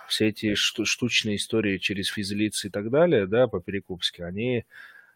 Все 0.07 0.27
эти 0.27 0.53
штучные 0.55 1.37
истории 1.37 1.77
через 1.77 2.07
физлиц 2.07 2.63
и 2.65 2.69
так 2.69 2.89
далее, 2.89 3.27
да, 3.27 3.47
по 3.47 3.59
перекупске, 3.59 4.23
они 4.23 4.65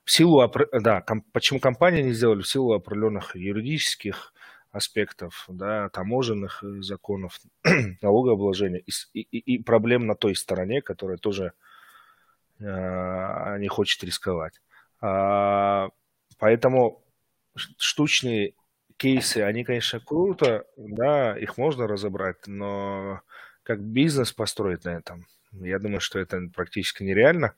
в 0.03 0.12
силу, 0.12 0.51
да, 0.74 1.01
ком, 1.01 1.22
почему 1.31 1.60
компании 1.60 2.01
не 2.01 2.13
сделали? 2.13 2.41
В 2.41 2.48
силу 2.48 2.74
определенных 2.74 3.36
юридических 3.36 4.34
аспектов, 4.72 5.46
да, 5.48 5.89
таможенных 5.89 6.63
э, 6.63 6.81
законов, 6.81 7.39
налогообложения 8.01 8.79
и, 8.79 8.91
и, 9.13 9.38
и 9.38 9.63
проблем 9.63 10.08
на 10.08 10.15
той 10.15 10.36
стороне, 10.36 10.81
которая 10.81 11.17
тоже 11.17 11.53
э, 12.60 13.58
не 13.60 13.67
хочет 13.67 14.03
рисковать. 14.03 14.60
А, 15.01 15.89
поэтому 16.38 17.03
штучные 17.56 18.53
кейсы, 18.98 19.38
они, 19.38 19.63
конечно, 19.63 20.00
круто, 20.00 20.65
да, 20.77 21.38
их 21.38 21.58
можно 21.58 21.88
разобрать, 21.88 22.48
но 22.48 23.22
как 23.63 23.82
бизнес 23.82 24.34
построить 24.34 24.84
на 24.84 24.89
этом, 24.89 25.25
я 25.51 25.79
думаю, 25.79 26.01
что 26.01 26.20
это 26.20 26.41
практически 26.53 27.03
нереально. 27.03 27.56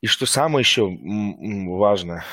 И 0.00 0.06
что 0.06 0.26
самое 0.26 0.60
еще 0.60 0.86
важное, 0.86 2.24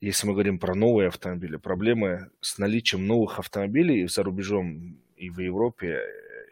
если 0.00 0.26
мы 0.26 0.32
говорим 0.32 0.58
про 0.58 0.74
новые 0.74 1.08
автомобили, 1.08 1.56
проблемы 1.56 2.30
с 2.40 2.58
наличием 2.58 3.06
новых 3.06 3.38
автомобилей 3.38 4.08
за 4.08 4.22
рубежом 4.22 4.98
и 5.16 5.28
в 5.28 5.38
Европе, 5.40 6.02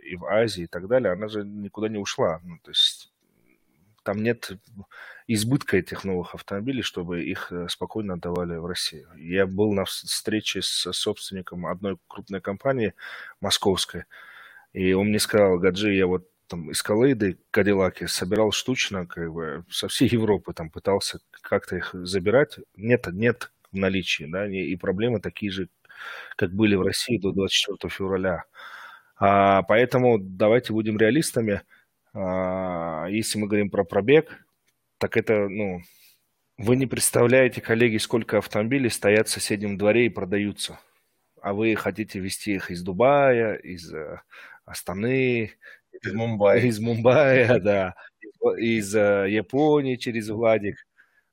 и 0.05 0.17
в 0.17 0.27
Азии 0.27 0.65
и 0.65 0.67
так 0.67 0.87
далее, 0.87 1.13
она 1.13 1.29
же 1.29 1.45
никуда 1.45 1.89
не 1.89 1.99
ушла. 1.99 2.41
Ну, 2.45 2.59
то 2.63 2.71
есть 2.71 3.13
там 4.03 4.23
нет 4.23 4.51
избытка 5.29 5.77
этих 5.77 6.05
новых 6.05 6.35
автомобилей, 6.35 6.83
чтобы 6.83 7.23
их 7.23 7.53
э, 7.53 7.69
спокойно 7.69 8.15
отдавали 8.15 8.57
в 8.57 8.67
Россию. 8.67 9.09
Я 9.17 9.47
был 9.47 9.73
на 9.73 9.85
встрече 9.85 10.63
с 10.63 10.93
собственником 10.93 11.67
одной 11.67 11.99
крупной 12.09 12.41
компании 12.41 12.95
московской, 13.41 14.05
и 14.73 14.93
он 14.95 15.09
мне 15.09 15.19
сказал, 15.21 15.59
Гаджи, 15.59 15.95
я 15.95 16.07
вот 16.07 16.29
там 16.49 16.73
эскалейды, 16.73 17.39
кадиллаки 17.51 18.07
собирал 18.07 18.53
штучно, 18.53 19.07
как 19.07 19.33
бы 19.33 19.65
со 19.71 19.89
всей 19.89 20.09
Европы 20.09 20.55
там 20.55 20.71
пытался 20.71 21.21
как-то 21.43 21.77
их 21.77 21.91
забирать. 21.93 22.59
Нет, 22.75 23.07
нет 23.13 23.53
в 23.71 23.77
наличии, 23.77 24.25
да, 24.25 24.49
и 24.49 24.75
проблемы 24.77 25.21
такие 25.21 25.53
же, 25.53 25.69
как 26.37 26.53
были 26.53 26.75
в 26.75 26.83
России 26.83 27.19
до 27.19 27.33
24 27.33 27.91
февраля. 27.91 28.45
А, 29.17 29.63
поэтому 29.63 30.19
давайте 30.19 30.73
будем 30.73 30.99
реалистами– 30.99 31.63
а, 32.15 33.07
если 33.09 33.39
мы 33.39 33.47
говорим 33.47 33.71
про 33.71 33.85
пробег, 33.85 34.45
так 34.99 35.17
это, 35.17 35.49
ну, 35.49 35.81
вы 36.59 36.77
не 36.77 36.87
представляете, 36.87 37.61
коллеги, 37.61 37.99
сколько 37.99 38.39
автомобилей 38.39 38.91
стоят 38.91 39.29
в 39.29 39.33
соседнем 39.33 39.79
дворе 39.79 40.07
и 40.07 40.11
продаются. 40.11 40.79
А 41.41 41.55
вы 41.55 41.75
хотите 41.77 42.19
вести 42.19 42.55
их 42.55 42.71
из 42.71 42.83
Дубая, 42.83 43.55
из 43.55 43.93
э, 43.95 44.21
Астаны, 44.65 45.53
из 46.03 46.13
Мумбаи. 46.13 46.67
Из 46.67 46.81
Мумбаи, 46.81 47.59
да. 47.61 47.95
Из 48.59 48.95
э, 48.95 49.27
Японии 49.31 49.97
через 49.97 50.29
Владик. 50.29 50.87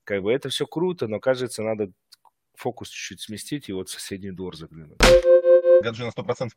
Как 0.04 0.22
бы 0.22 0.32
это 0.32 0.50
все 0.50 0.68
круто, 0.68 1.08
но 1.08 1.20
кажется, 1.20 1.64
надо 1.64 1.92
фокус 2.54 2.90
чуть-чуть 2.90 3.22
сместить 3.22 3.70
и 3.70 3.74
вот 3.74 3.90
в 3.90 3.92
соседний 3.92 4.32
двор 4.32 4.56
заглянуть. 4.56 5.00
Гаджи 5.82 6.06
на 6.06 6.10
100% 6.10 6.52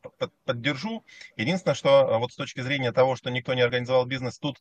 поддержу. 0.44 1.04
Единственное, 1.36 1.74
что 1.74 2.14
а, 2.14 2.18
вот 2.18 2.32
с 2.32 2.36
точки 2.36 2.60
зрения 2.60 2.92
того, 2.92 3.16
что 3.16 3.30
никто 3.30 3.54
не 3.54 3.62
организовал 3.62 4.06
бизнес, 4.06 4.38
тут 4.38 4.58
э, 4.58 4.60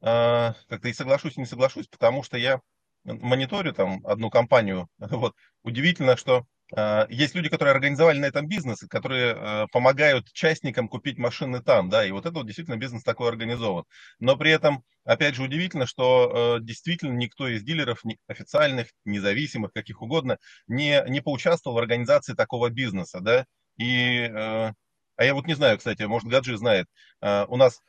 как-то 0.00 0.88
и 0.88 0.92
соглашусь, 0.92 1.36
и 1.36 1.40
не 1.40 1.46
соглашусь, 1.46 1.88
потому 1.88 2.22
что 2.22 2.36
я 2.36 2.60
мониторю 3.04 3.72
там 3.72 4.04
одну 4.06 4.30
компанию. 4.30 4.88
Вот. 4.98 5.34
Удивительно, 5.62 6.16
что 6.16 6.46
Э, 6.74 7.06
есть 7.08 7.34
люди, 7.34 7.48
которые 7.48 7.72
организовали 7.72 8.18
на 8.18 8.26
этом 8.26 8.48
бизнес, 8.48 8.80
которые 8.88 9.34
э, 9.36 9.66
помогают 9.72 10.32
частникам 10.32 10.88
купить 10.88 11.18
машины 11.18 11.62
там, 11.62 11.88
да, 11.88 12.04
и 12.04 12.10
вот 12.10 12.26
это 12.26 12.34
вот 12.34 12.46
действительно 12.46 12.76
бизнес 12.76 13.02
такой 13.04 13.28
организован. 13.28 13.84
Но 14.18 14.36
при 14.36 14.50
этом, 14.50 14.82
опять 15.04 15.36
же, 15.36 15.42
удивительно, 15.42 15.86
что 15.86 16.56
э, 16.58 16.64
действительно 16.64 17.12
никто 17.12 17.46
из 17.48 17.62
дилеров, 17.62 18.02
официальных, 18.26 18.88
независимых, 19.04 19.72
каких 19.72 20.02
угодно, 20.02 20.38
не, 20.66 21.04
не 21.08 21.20
поучаствовал 21.20 21.76
в 21.76 21.80
организации 21.80 22.34
такого 22.34 22.70
бизнеса, 22.70 23.20
да, 23.20 23.46
и 23.78 24.72
а 25.16 25.24
я 25.24 25.34
вот 25.34 25.46
не 25.46 25.54
знаю, 25.54 25.78
кстати, 25.78 26.02
может, 26.02 26.28
Гаджи 26.28 26.56
знает. 26.56 26.86
А, 27.20 27.46
у 27.48 27.56
нас, 27.56 27.80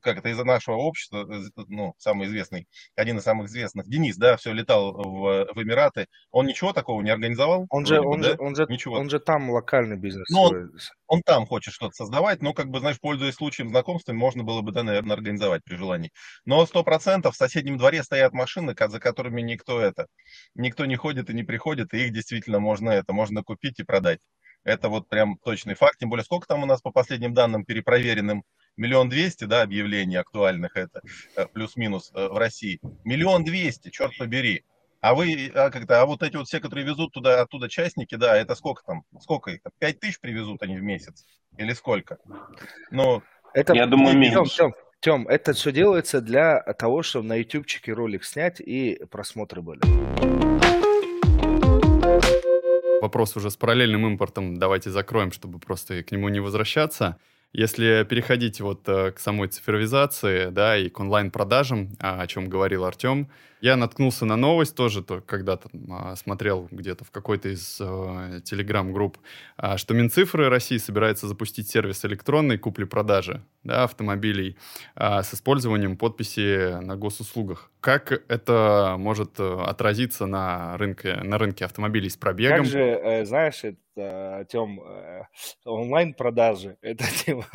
как 0.00 0.18
это, 0.18 0.28
из-за 0.28 0.44
нашего 0.44 0.76
общества, 0.76 1.26
ну, 1.68 1.94
самый 1.98 2.28
известный, 2.28 2.68
один 2.94 3.18
из 3.18 3.24
самых 3.24 3.48
известных, 3.48 3.88
Денис, 3.88 4.16
да, 4.16 4.36
все 4.36 4.52
летал 4.52 4.92
в, 4.92 5.52
в 5.52 5.62
Эмираты. 5.62 6.06
Он 6.30 6.46
ничего 6.46 6.72
такого 6.72 7.02
не 7.02 7.10
организовал? 7.10 7.66
Он 7.70 7.84
же, 7.84 8.00
он, 8.00 8.20
да? 8.20 8.30
же, 8.30 8.36
он, 8.38 8.54
же, 8.54 8.66
ничего. 8.68 8.96
он 8.96 9.10
же 9.10 9.18
там 9.18 9.50
локальный 9.50 9.96
бизнес. 9.96 10.28
Ну, 10.30 10.42
он, 10.42 10.72
он 11.08 11.22
там 11.22 11.46
хочет 11.46 11.74
что-то 11.74 11.94
создавать, 11.94 12.40
но, 12.42 12.54
как 12.54 12.68
бы, 12.68 12.78
знаешь, 12.78 13.00
пользуясь 13.00 13.34
случаем 13.34 13.70
знакомства, 13.70 14.12
можно 14.12 14.44
было 14.44 14.62
бы, 14.62 14.70
да, 14.72 14.84
наверное, 14.84 15.16
организовать 15.16 15.64
при 15.64 15.74
желании. 15.74 16.12
Но 16.44 16.64
сто 16.66 16.84
процентов 16.84 17.34
в 17.34 17.38
соседнем 17.38 17.78
дворе 17.78 18.04
стоят 18.04 18.32
машины, 18.32 18.74
за 18.78 19.00
которыми 19.00 19.40
никто 19.40 19.80
это, 19.80 20.06
никто 20.54 20.86
не 20.86 20.96
ходит 20.96 21.28
и 21.28 21.34
не 21.34 21.42
приходит, 21.42 21.92
и 21.92 22.04
их 22.04 22.12
действительно 22.12 22.60
можно 22.60 22.90
это, 22.90 23.12
можно 23.12 23.42
купить 23.42 23.80
и 23.80 23.84
продать. 23.84 24.20
Это 24.64 24.88
вот 24.88 25.08
прям 25.08 25.38
точный 25.38 25.74
факт. 25.74 25.98
Тем 25.98 26.08
более, 26.08 26.24
сколько 26.24 26.46
там 26.46 26.62
у 26.62 26.66
нас 26.66 26.80
по 26.80 26.90
последним 26.90 27.34
данным 27.34 27.64
перепроверенным? 27.64 28.44
Миллион 28.76 29.08
двести, 29.08 29.44
да, 29.44 29.62
объявлений 29.62 30.16
актуальных 30.16 30.76
это, 30.76 31.02
э, 31.36 31.46
плюс-минус 31.46 32.10
э, 32.14 32.28
в 32.28 32.38
России. 32.38 32.80
Миллион 33.04 33.44
двести, 33.44 33.90
черт 33.90 34.16
побери. 34.16 34.64
А 35.02 35.14
вы, 35.14 35.50
а, 35.54 35.68
когда, 35.70 36.00
а 36.00 36.06
вот 36.06 36.22
эти 36.22 36.36
вот 36.36 36.46
все, 36.46 36.60
которые 36.60 36.86
везут 36.86 37.12
туда, 37.12 37.40
оттуда 37.42 37.68
частники, 37.68 38.14
да, 38.14 38.36
это 38.36 38.54
сколько 38.54 38.82
там? 38.84 39.04
Сколько 39.20 39.50
их? 39.50 39.60
Пять 39.78 40.00
тысяч 40.00 40.20
привезут 40.20 40.62
они 40.62 40.76
в 40.76 40.82
месяц? 40.82 41.26
Или 41.58 41.72
сколько? 41.72 42.18
Ну, 42.90 43.22
это, 43.52 43.74
я 43.74 43.86
думаю, 43.86 44.16
меньше. 44.16 44.56
Тем, 44.56 44.74
Тем, 45.00 45.28
это 45.28 45.52
все 45.52 45.72
делается 45.72 46.20
для 46.20 46.60
того, 46.60 47.02
чтобы 47.02 47.26
на 47.26 47.34
ютубчике 47.34 47.92
ролик 47.92 48.24
снять 48.24 48.60
и 48.60 49.02
просмотры 49.10 49.60
были 49.60 49.80
вопрос 53.02 53.36
уже 53.36 53.50
с 53.50 53.56
параллельным 53.56 54.06
импортом 54.06 54.56
давайте 54.56 54.90
закроем, 54.90 55.32
чтобы 55.32 55.58
просто 55.58 56.02
к 56.02 56.12
нему 56.12 56.28
не 56.30 56.40
возвращаться. 56.40 57.18
Если 57.52 58.06
переходить 58.08 58.62
вот 58.62 58.88
э, 58.88 59.10
к 59.10 59.18
самой 59.18 59.48
цифровизации, 59.48 60.48
да, 60.48 60.78
и 60.78 60.88
к 60.88 60.98
онлайн-продажам, 60.98 61.90
о 61.98 62.26
чем 62.26 62.48
говорил 62.48 62.84
Артем, 62.84 63.28
я 63.60 63.76
наткнулся 63.76 64.24
на 64.24 64.36
новость 64.36 64.74
тоже, 64.74 65.02
то, 65.02 65.20
когда-то 65.20 65.68
а, 65.90 66.16
смотрел 66.16 66.66
где-то 66.70 67.04
в 67.04 67.10
какой-то 67.10 67.50
из 67.50 67.78
э, 67.80 68.40
телеграм-групп, 68.42 69.18
а, 69.56 69.76
что 69.76 69.92
Минцифры 69.92 70.48
России 70.48 70.78
собирается 70.78 71.28
запустить 71.28 71.68
сервис 71.68 72.04
электронной 72.04 72.56
купли-продажи 72.56 73.42
да, 73.64 73.84
автомобилей 73.84 74.56
а, 74.94 75.22
с 75.22 75.34
использованием 75.34 75.96
подписи 75.96 76.80
на 76.80 76.96
госуслугах. 76.96 77.70
Как 77.80 78.12
это 78.28 78.96
может 78.98 79.38
э, 79.38 79.60
отразиться 79.66 80.26
на 80.26 80.76
рынке, 80.78 81.14
на 81.16 81.38
рынке 81.38 81.64
автомобилей 81.64 82.10
с 82.10 82.16
пробегом? 82.16 82.58
Как 82.58 82.66
же, 82.66 82.80
э, 82.80 83.24
знаешь, 83.24 83.62
это, 83.64 84.46
Тем, 84.50 84.80
э, 84.80 85.24
онлайн-продажи, 85.64 86.76
это 86.80 87.04
тема, 87.24 87.46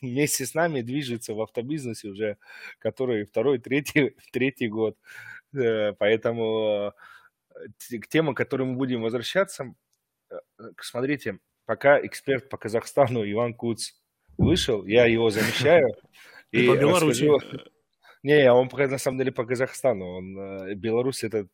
вместе 0.00 0.46
с 0.46 0.54
нами 0.54 0.80
движется 0.80 1.34
в 1.34 1.42
автобизнесе 1.42 2.08
уже, 2.08 2.36
который 2.78 3.24
второй, 3.24 3.58
третий, 3.58 4.16
третий 4.32 4.68
год. 4.68 4.96
Поэтому 5.52 6.92
к 8.00 8.08
темам, 8.08 8.34
к 8.34 8.38
которым 8.38 8.70
мы 8.70 8.76
будем 8.76 9.02
возвращаться, 9.02 9.74
смотрите, 10.80 11.38
пока 11.64 12.04
эксперт 12.04 12.48
по 12.48 12.56
Казахстану 12.56 13.30
Иван 13.30 13.54
Куц 13.54 13.92
вышел, 14.36 14.84
я 14.86 15.06
его 15.06 15.30
замещаю. 15.30 15.94
И 16.50 16.68
по 16.68 16.76
Беларуси. 16.76 17.28
Не, 18.22 18.50
он 18.52 18.68
пока 18.68 18.86
на 18.86 18.98
самом 18.98 19.18
деле 19.18 19.32
по 19.32 19.44
Казахстану. 19.44 20.06
Он, 20.06 20.74
Беларусь 20.76 21.24
это 21.24 21.46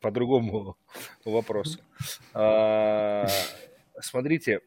по 0.00 0.10
другому 0.10 0.76
вопросу. 1.24 1.78
А, 2.34 3.26
смотрите, 4.00 4.60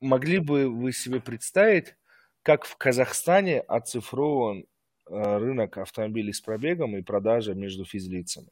могли 0.00 0.38
бы 0.38 0.68
вы 0.68 0.92
себе 0.92 1.20
представить, 1.20 1.94
как 2.42 2.64
в 2.64 2.76
Казахстане 2.76 3.60
оцифрован 3.60 4.66
Э, 5.08 5.38
рынок 5.38 5.78
автомобилей 5.78 6.32
с 6.32 6.40
пробегом 6.40 6.96
и 6.96 7.02
продажа 7.02 7.54
между 7.54 7.84
физлицами. 7.84 8.50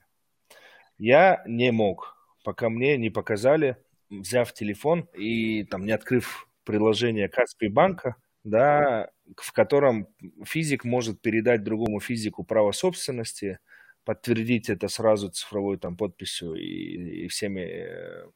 Я 0.98 1.42
не 1.46 1.72
мог, 1.72 2.16
пока 2.44 2.68
мне 2.68 2.96
не 2.96 3.10
показали, 3.10 3.76
взяв 4.08 4.52
телефон 4.52 5.08
и 5.14 5.64
там 5.64 5.84
не 5.84 5.90
открыв 5.90 6.48
приложение 6.64 7.28
Каспий 7.28 7.68
банка, 7.68 8.16
да, 8.42 9.10
в 9.36 9.52
котором 9.52 10.08
физик 10.44 10.84
может 10.84 11.20
передать 11.20 11.62
другому 11.62 12.00
физику 12.00 12.44
право 12.44 12.72
собственности, 12.72 13.58
подтвердить 14.04 14.68
это 14.68 14.88
сразу 14.88 15.30
цифровой 15.30 15.78
там 15.78 15.96
подписью 15.96 16.54
и, 16.54 17.24
и 17.24 17.28
всеми 17.28 17.60
э, 17.60 18.26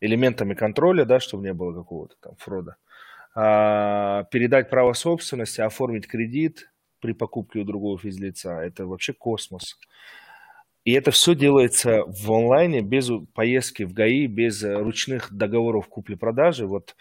элементами 0.00 0.54
контроля, 0.54 1.04
да, 1.04 1.20
чтобы 1.20 1.44
не 1.44 1.52
было 1.52 1.74
какого-то 1.74 2.16
там 2.20 2.36
фрода, 2.36 2.76
а, 3.34 4.24
передать 4.24 4.70
право 4.70 4.94
собственности, 4.94 5.60
оформить 5.60 6.06
кредит, 6.06 6.70
при 7.00 7.12
покупке 7.12 7.60
у 7.60 7.64
другого 7.64 7.98
физлица. 7.98 8.60
Это 8.60 8.86
вообще 8.86 9.12
космос. 9.12 9.78
И 10.84 10.92
это 10.92 11.10
все 11.10 11.34
делается 11.34 12.04
в 12.06 12.32
онлайне, 12.32 12.80
без 12.80 13.10
поездки 13.34 13.82
в 13.82 13.92
ГАИ, 13.92 14.26
без 14.26 14.62
э, 14.62 14.74
ручных 14.78 15.32
договоров 15.32 15.88
купли-продажи. 15.88 16.66
Вот, 16.66 16.96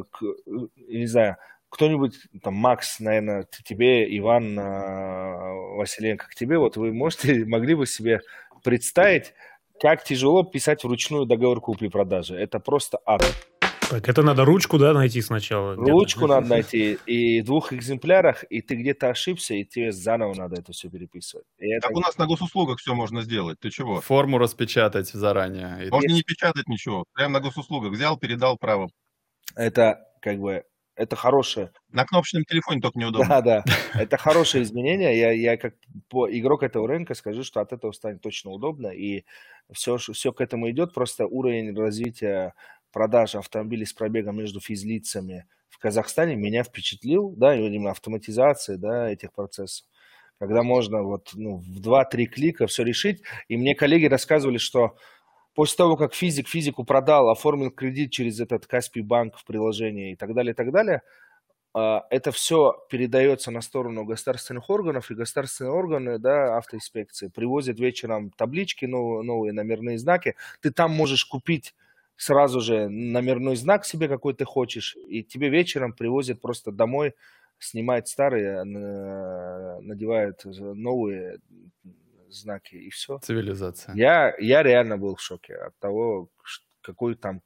э, 0.00 0.50
не 0.88 1.06
знаю, 1.06 1.36
кто-нибудь, 1.68 2.14
там, 2.42 2.54
Макс, 2.54 3.00
наверное, 3.00 3.46
тебе, 3.64 4.16
Иван 4.18 4.58
э, 4.58 5.76
Василенко, 5.78 6.28
к 6.28 6.34
тебе, 6.34 6.58
вот 6.58 6.76
вы 6.76 6.92
можете, 6.92 7.44
могли 7.46 7.74
бы 7.74 7.86
себе 7.86 8.20
представить, 8.62 9.32
как 9.80 10.04
тяжело 10.04 10.44
писать 10.44 10.84
вручную 10.84 11.26
договор 11.26 11.60
купли-продажи. 11.60 12.36
Это 12.36 12.60
просто 12.60 12.98
ад. 13.06 13.22
Так, 13.92 14.08
это 14.08 14.22
надо 14.22 14.44
ручку, 14.44 14.78
да, 14.78 14.94
найти 14.94 15.20
сначала? 15.20 15.74
Ручку 15.74 16.26
надо 16.26 16.46
найти, 16.46 16.98
и 17.04 17.42
в 17.42 17.44
двух 17.44 17.74
экземплярах, 17.74 18.44
и 18.48 18.62
ты 18.62 18.74
где-то 18.74 19.10
ошибся, 19.10 19.54
и 19.54 19.64
тебе 19.64 19.92
заново 19.92 20.34
надо 20.34 20.60
это 20.60 20.72
все 20.72 20.88
переписывать. 20.88 21.44
И 21.58 21.78
так 21.80 21.90
это... 21.90 21.98
у 21.98 22.00
нас 22.00 22.16
на 22.16 22.26
госуслугах 22.26 22.78
все 22.78 22.94
можно 22.94 23.20
сделать, 23.20 23.60
ты 23.60 23.68
чего? 23.70 24.00
Форму 24.00 24.38
распечатать 24.38 25.08
заранее. 25.08 25.90
Можно 25.90 26.08
Есть... 26.08 26.14
не 26.14 26.22
печатать 26.22 26.68
ничего, 26.68 27.04
прямо 27.12 27.34
на 27.34 27.40
госуслугах 27.40 27.92
взял, 27.92 28.16
передал 28.16 28.56
право. 28.56 28.88
Это 29.56 30.06
как 30.20 30.38
бы 30.38 30.64
это 30.94 31.16
хорошее. 31.16 31.72
На 31.90 32.04
кнопочном 32.04 32.44
телефоне 32.44 32.80
только 32.80 32.98
неудобно. 32.98 33.28
Да, 33.28 33.40
да. 33.40 33.64
Это 33.94 34.18
хорошее 34.18 34.62
изменение. 34.62 35.18
Я, 35.18 35.32
я 35.32 35.56
как 35.56 35.74
по 36.08 36.30
игрок 36.30 36.62
этого 36.62 36.86
рынка 36.86 37.14
скажу, 37.14 37.44
что 37.44 37.60
от 37.60 37.72
этого 37.72 37.92
станет 37.92 38.20
точно 38.20 38.50
удобно. 38.50 38.88
И 38.88 39.24
все, 39.72 39.96
все 39.96 40.32
к 40.32 40.40
этому 40.42 40.70
идет. 40.70 40.92
Просто 40.92 41.26
уровень 41.26 41.74
развития 41.74 42.54
продажи 42.92 43.38
автомобилей 43.38 43.86
с 43.86 43.94
пробегом 43.94 44.36
между 44.36 44.60
физлицами 44.60 45.46
в 45.70 45.78
Казахстане 45.78 46.36
меня 46.36 46.62
впечатлил, 46.62 47.30
да, 47.36 47.56
именно 47.56 47.90
автоматизация, 47.90 48.76
да, 48.76 49.10
этих 49.10 49.32
процессов, 49.32 49.86
когда 50.38 50.62
можно 50.62 51.02
вот 51.02 51.30
ну, 51.34 51.56
в 51.56 51.80
2-3 51.80 52.26
клика 52.26 52.66
все 52.66 52.84
решить. 52.84 53.22
И 53.48 53.56
мне 53.56 53.74
коллеги 53.74 54.04
рассказывали, 54.04 54.58
что 54.58 54.96
после 55.54 55.76
того, 55.76 55.96
как 55.96 56.14
физик 56.14 56.48
физику 56.48 56.84
продал, 56.84 57.28
оформил 57.30 57.70
кредит 57.70 58.10
через 58.12 58.40
этот 58.40 58.66
Каспий 58.66 59.02
банк 59.02 59.36
в 59.36 59.44
приложении 59.44 60.12
и 60.12 60.16
так 60.16 60.34
далее, 60.34 60.52
и 60.52 60.54
так 60.56 60.72
далее, 60.72 61.02
а, 61.74 62.04
это 62.10 62.32
все 62.32 62.84
передается 62.90 63.50
на 63.50 63.60
сторону 63.62 64.04
государственных 64.04 64.68
органов, 64.70 65.10
и 65.10 65.14
государственные 65.14 65.72
органы, 65.72 66.18
да, 66.18 66.56
автоинспекции, 66.58 67.28
привозят 67.28 67.78
вечером 67.80 68.30
таблички, 68.30 68.84
новые, 68.84 69.22
новые 69.22 69.52
номерные 69.52 69.98
знаки. 69.98 70.36
Ты 70.60 70.70
там 70.70 70.90
можешь 70.92 71.24
купить 71.24 71.74
сразу 72.16 72.60
же 72.60 72.88
номерной 72.88 73.56
знак 73.56 73.84
себе, 73.86 74.08
какой 74.08 74.34
ты 74.34 74.44
хочешь, 74.44 74.96
и 75.08 75.24
тебе 75.24 75.48
вечером 75.48 75.92
привозят 75.94 76.40
просто 76.40 76.70
домой, 76.72 77.14
снимают 77.58 78.08
старые, 78.08 78.64
надевают 78.64 80.42
новые 80.44 81.38
знаки, 82.34 82.74
и 82.74 82.90
все. 82.90 83.18
Цивилизация. 83.18 83.94
Я, 83.94 84.34
я 84.38 84.62
реально 84.62 84.98
был 84.98 85.16
в 85.16 85.20
шоке 85.20 85.54
от 85.54 85.78
того, 85.78 86.28
какой 86.80 87.14
там 87.14 87.42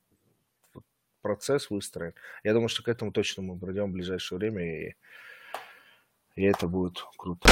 процесс 1.22 1.70
выстроен. 1.70 2.14
Я 2.44 2.52
думаю, 2.52 2.68
что 2.68 2.82
к 2.82 2.88
этому 2.88 3.12
точно 3.12 3.42
мы 3.42 3.58
придем 3.58 3.90
в 3.90 3.92
ближайшее 3.92 4.38
время, 4.38 4.88
и, 4.88 4.94
и 6.36 6.44
это 6.44 6.68
будет 6.68 7.04
круто. 7.16 7.48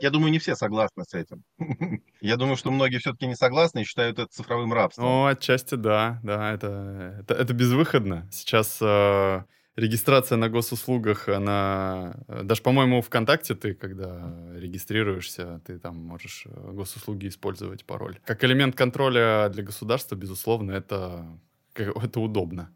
Я 0.00 0.10
думаю, 0.10 0.32
не 0.32 0.38
все 0.38 0.54
согласны 0.54 1.04
с 1.04 1.14
этим. 1.14 1.44
Я 2.20 2.36
думаю, 2.36 2.56
что 2.56 2.70
многие 2.70 2.98
все-таки 2.98 3.26
не 3.26 3.34
согласны 3.34 3.80
и 3.80 3.84
считают 3.84 4.18
это 4.18 4.28
цифровым 4.30 4.72
рабством. 4.72 5.04
Ну, 5.04 5.26
отчасти 5.26 5.74
да, 5.74 6.20
да, 6.22 6.52
это, 6.52 7.16
это, 7.20 7.34
это 7.34 7.52
безвыходно. 7.52 8.28
Сейчас 8.30 8.78
э, 8.80 9.42
регистрация 9.78 10.36
на 10.36 10.48
госуслугах, 10.48 11.28
она... 11.28 12.14
Даже, 12.42 12.62
по-моему, 12.62 13.00
ВКонтакте 13.00 13.54
ты, 13.54 13.74
когда 13.74 14.34
регистрируешься, 14.54 15.60
ты 15.64 15.78
там 15.78 15.96
можешь 15.96 16.46
э, 16.46 16.72
госуслуги 16.72 17.28
использовать 17.28 17.84
пароль. 17.84 18.18
Как 18.24 18.44
элемент 18.44 18.74
контроля 18.74 19.48
для 19.48 19.62
государства, 19.62 20.16
безусловно, 20.16 20.72
это, 20.72 21.26
это 21.74 22.20
удобно. 22.20 22.70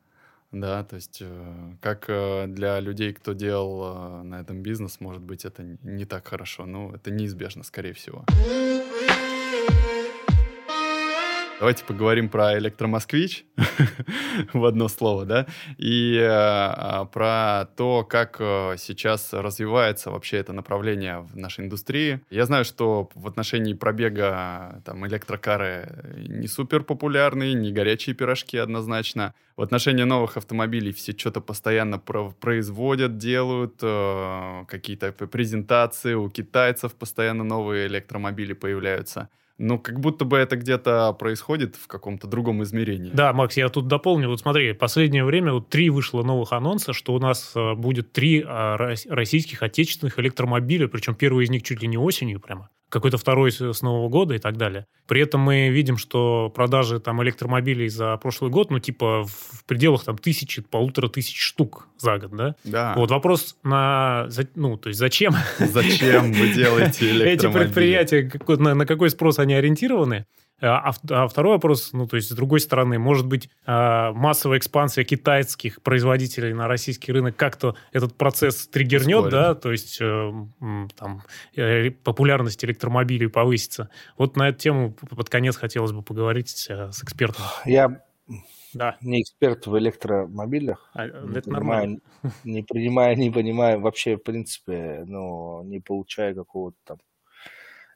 Да, 0.53 0.85
то 0.85 0.97
есть 0.97 1.19
э, 1.23 1.77
как 1.81 2.05
э, 2.09 2.47
для 2.47 2.79
людей, 2.81 3.13
кто 3.13 3.33
делал 3.33 4.23
на 4.23 4.41
этом 4.41 4.63
бизнес, 4.63 5.01
может 5.01 5.23
быть, 5.23 5.45
это 5.45 5.65
не 5.83 6.05
так 6.05 6.29
хорошо, 6.29 6.67
но 6.67 6.95
это 6.95 7.11
неизбежно, 7.11 7.65
скорее 7.65 7.95
всего. 7.95 8.25
Давайте 11.63 11.85
поговорим 11.85 12.29
про 12.29 12.59
электромосквич 12.59 13.45
в 14.53 14.65
одно 14.65 14.89
слово, 14.89 15.25
да, 15.25 15.47
и 15.79 16.19
э, 16.21 17.07
про 17.13 17.67
то, 17.77 18.03
как 18.03 18.39
э, 18.41 18.75
сейчас 18.79 19.33
развивается 19.33 20.11
вообще 20.11 20.39
это 20.39 20.53
направление 20.53 21.21
в 21.21 21.37
нашей 21.37 21.67
индустрии. 21.67 22.21
Я 22.31 22.47
знаю, 22.47 22.65
что 22.65 23.11
в 23.15 23.29
отношении 23.29 23.75
пробега 23.75 24.83
там 24.85 25.07
электрокары 25.07 26.17
не 26.17 26.49
супер 26.49 26.83
популярные, 26.83 27.55
не 27.55 27.71
горячие 27.71 28.17
пирожки 28.17 28.59
однозначно. 28.59 29.33
В 29.57 29.63
отношении 29.63 30.03
новых 30.03 30.37
автомобилей 30.37 30.93
все 30.93 31.13
что-то 31.13 31.41
постоянно 31.41 32.01
производят, 32.01 33.19
делают, 33.19 33.79
э, 33.83 34.65
какие-то 34.67 35.13
презентации, 35.13 36.15
у 36.15 36.29
китайцев 36.29 36.93
постоянно 36.97 37.45
новые 37.45 37.87
электромобили 37.87 38.53
появляются. 38.53 39.29
Но 39.63 39.79
как 39.79 40.01
будто 40.01 40.25
бы 40.25 40.39
это 40.39 40.57
где-то 40.57 41.13
происходит 41.13 41.77
в 41.77 41.87
каком-то 41.87 42.27
другом 42.27 42.65
измерении. 42.65 43.13
Да, 43.15 43.33
Макс, 43.33 43.57
я 43.57 43.69
тут 43.69 43.87
дополню. 43.87 44.29
Вот 44.29 44.41
смотри, 44.41 44.73
последнее 44.73 45.25
время 45.25 45.53
вот 45.53 45.69
три 45.69 45.89
вышло 45.89 46.25
новых 46.25 46.53
анонса, 46.53 46.93
что 46.93 47.15
у 47.15 47.21
нас 47.21 47.53
э, 47.55 47.75
будет 47.75 48.11
три 48.11 48.43
э, 48.43 48.95
российских 49.09 49.63
отечественных 49.63 50.19
электромобиля, 50.19 50.89
причем 50.89 51.15
первый 51.15 51.45
из 51.45 51.51
них 51.51 51.63
чуть 51.63 51.81
ли 51.81 51.87
не 51.87 51.97
осенью 51.97 52.41
прямо 52.41 52.71
какой-то 52.93 53.17
второй 53.17 53.51
с 53.51 53.83
Нового 53.83 54.11
года 54.11 54.35
и 54.35 54.39
так 54.39 54.59
далее. 54.59 54.87
При 55.09 55.23
этом 55.23 55.41
мы 55.41 55.71
видим, 55.71 55.97
что 55.97 56.53
продажи 56.55 57.01
там 57.01 57.23
электромобилей 57.23 57.89
за 57.89 58.19
прошлый 58.19 58.51
год, 58.51 58.71
ну, 58.71 58.81
типа 58.81 59.25
в 59.25 59.65
пределах 59.65 60.05
там 60.05 60.19
тысячи, 60.19 60.61
полутора 60.61 61.09
тысяч 61.09 61.41
штук 61.41 61.89
за 61.97 62.19
год, 62.19 62.37
да? 62.37 62.55
Да. 62.65 62.93
Вот 62.95 63.11
вопрос 63.11 63.57
на, 63.63 64.29
ну, 64.55 64.77
то 64.77 64.91
есть 64.91 65.01
зачем? 65.01 65.35
Зачем 65.59 66.33
вы 66.35 66.51
делаете 66.51 67.07
электромобили? 67.11 67.31
Эти 67.31 67.51
предприятия, 67.51 68.31
на, 68.59 68.85
какой 68.85 69.09
спрос 69.09 69.39
они 69.39 69.55
ориентированы? 69.55 70.27
А, 70.63 70.93
а 71.11 71.27
второй 71.27 71.55
вопрос, 71.55 71.93
ну, 71.93 72.07
то 72.07 72.17
есть, 72.17 72.31
с 72.31 72.35
другой 72.35 72.61
стороны, 72.61 72.99
может 72.99 73.27
быть, 73.27 73.51
а, 73.67 74.13
массовая 74.13 74.59
экспансия 74.59 75.03
китайских 75.03 75.83
производителей 75.83 76.55
на 76.55 76.69
российский 76.69 77.13
рынок 77.13 77.37
как-то 77.37 77.75
этот 77.91 78.15
процесс 78.15 78.69
триггернет, 78.69 79.17
Ускорит. 79.17 79.33
да, 79.33 79.55
то 79.57 79.73
есть, 79.73 79.99
э, 80.01 80.33
там, 80.97 81.23
э, 81.57 81.91
популярность 81.91 82.65
электромобилей 82.65 83.29
повысится. 83.29 83.91
Вот 84.17 84.37
на 84.37 84.51
эту 84.51 84.59
тему 84.59 84.93
под 84.93 85.29
конец 85.29 85.57
хотелось 85.57 85.93
бы 85.93 86.03
поговорить 86.03 86.67
э, 86.69 86.93
с 86.93 87.03
экспертом. 87.03 87.45
Я 87.65 88.01
да. 88.73 88.97
не 89.01 89.23
эксперт 89.23 89.67
в 89.67 89.77
электромобилях. 89.79 90.91
А, 90.95 91.07
не 91.07 91.39
это 91.39 91.51
понимаю, 91.51 91.51
нормально. 91.51 92.01
Не 92.45 92.63
принимаю, 92.63 93.17
не 93.19 93.31
понимаю 93.31 93.81
вообще, 93.81 94.17
в 94.17 94.23
принципе, 94.23 95.03
ну, 95.07 95.65
не 95.65 95.81
получая 95.81 96.35
какого-то 96.35 96.77
там 96.85 96.99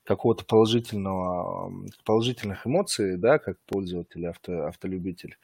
какого-то 0.07 0.45
положительного, 0.45 1.73
положительных 2.05 2.66
эмоций, 2.66 3.16
да, 3.16 3.38
как 3.38 3.59
пользователь, 3.66 4.27
авто, 4.27 4.66
автолюбитель. 4.66 5.37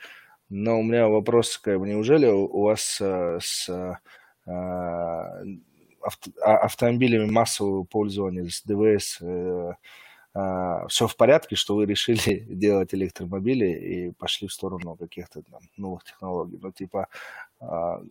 Но 0.48 0.78
у 0.78 0.82
меня 0.82 1.08
вопрос, 1.08 1.58
как 1.58 1.80
неужели 1.80 2.26
у 2.26 2.62
вас 2.62 2.98
э, 3.00 3.38
с 3.40 3.68
а, 4.46 5.42
авто, 6.00 6.30
а, 6.44 6.56
автомобилями 6.58 7.30
массового 7.30 7.84
пользования, 7.84 8.48
с 8.48 8.62
ДВС, 8.64 9.18
э, 9.20 9.72
а, 10.34 10.86
все 10.88 11.06
в 11.06 11.16
порядке, 11.16 11.56
что 11.56 11.76
вы 11.76 11.86
решили 11.86 12.40
делать 12.48 12.92
электромобили 12.94 13.66
и 13.66 14.10
пошли 14.12 14.48
в 14.48 14.52
сторону 14.52 14.96
каких-то 14.96 15.42
там 15.42 15.60
новых 15.76 16.04
технологий. 16.04 16.58
Ну, 16.60 16.72
типа, 16.72 17.08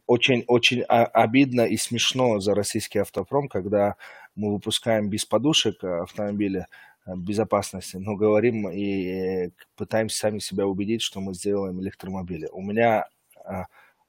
очень-очень 0.08 0.84
обидно 0.84 1.62
и 1.62 1.76
смешно 1.76 2.40
за 2.40 2.56
российский 2.56 3.00
автопром, 3.00 3.50
когда 3.50 3.98
мы 4.36 4.54
выпускаем 4.54 5.10
без 5.10 5.26
подушек 5.26 5.84
автомобиля 5.84 6.68
э, 7.06 7.16
безопасности, 7.16 7.98
но 7.98 8.16
говорим 8.16 8.70
и 8.70 9.50
пытаемся 9.76 10.18
сами 10.18 10.40
себя 10.40 10.66
убедить, 10.66 11.02
что 11.02 11.20
мы 11.20 11.34
сделаем 11.34 11.82
электромобили. 11.82 12.48
У 12.52 12.62
меня 12.62 13.08
э, 13.46 13.64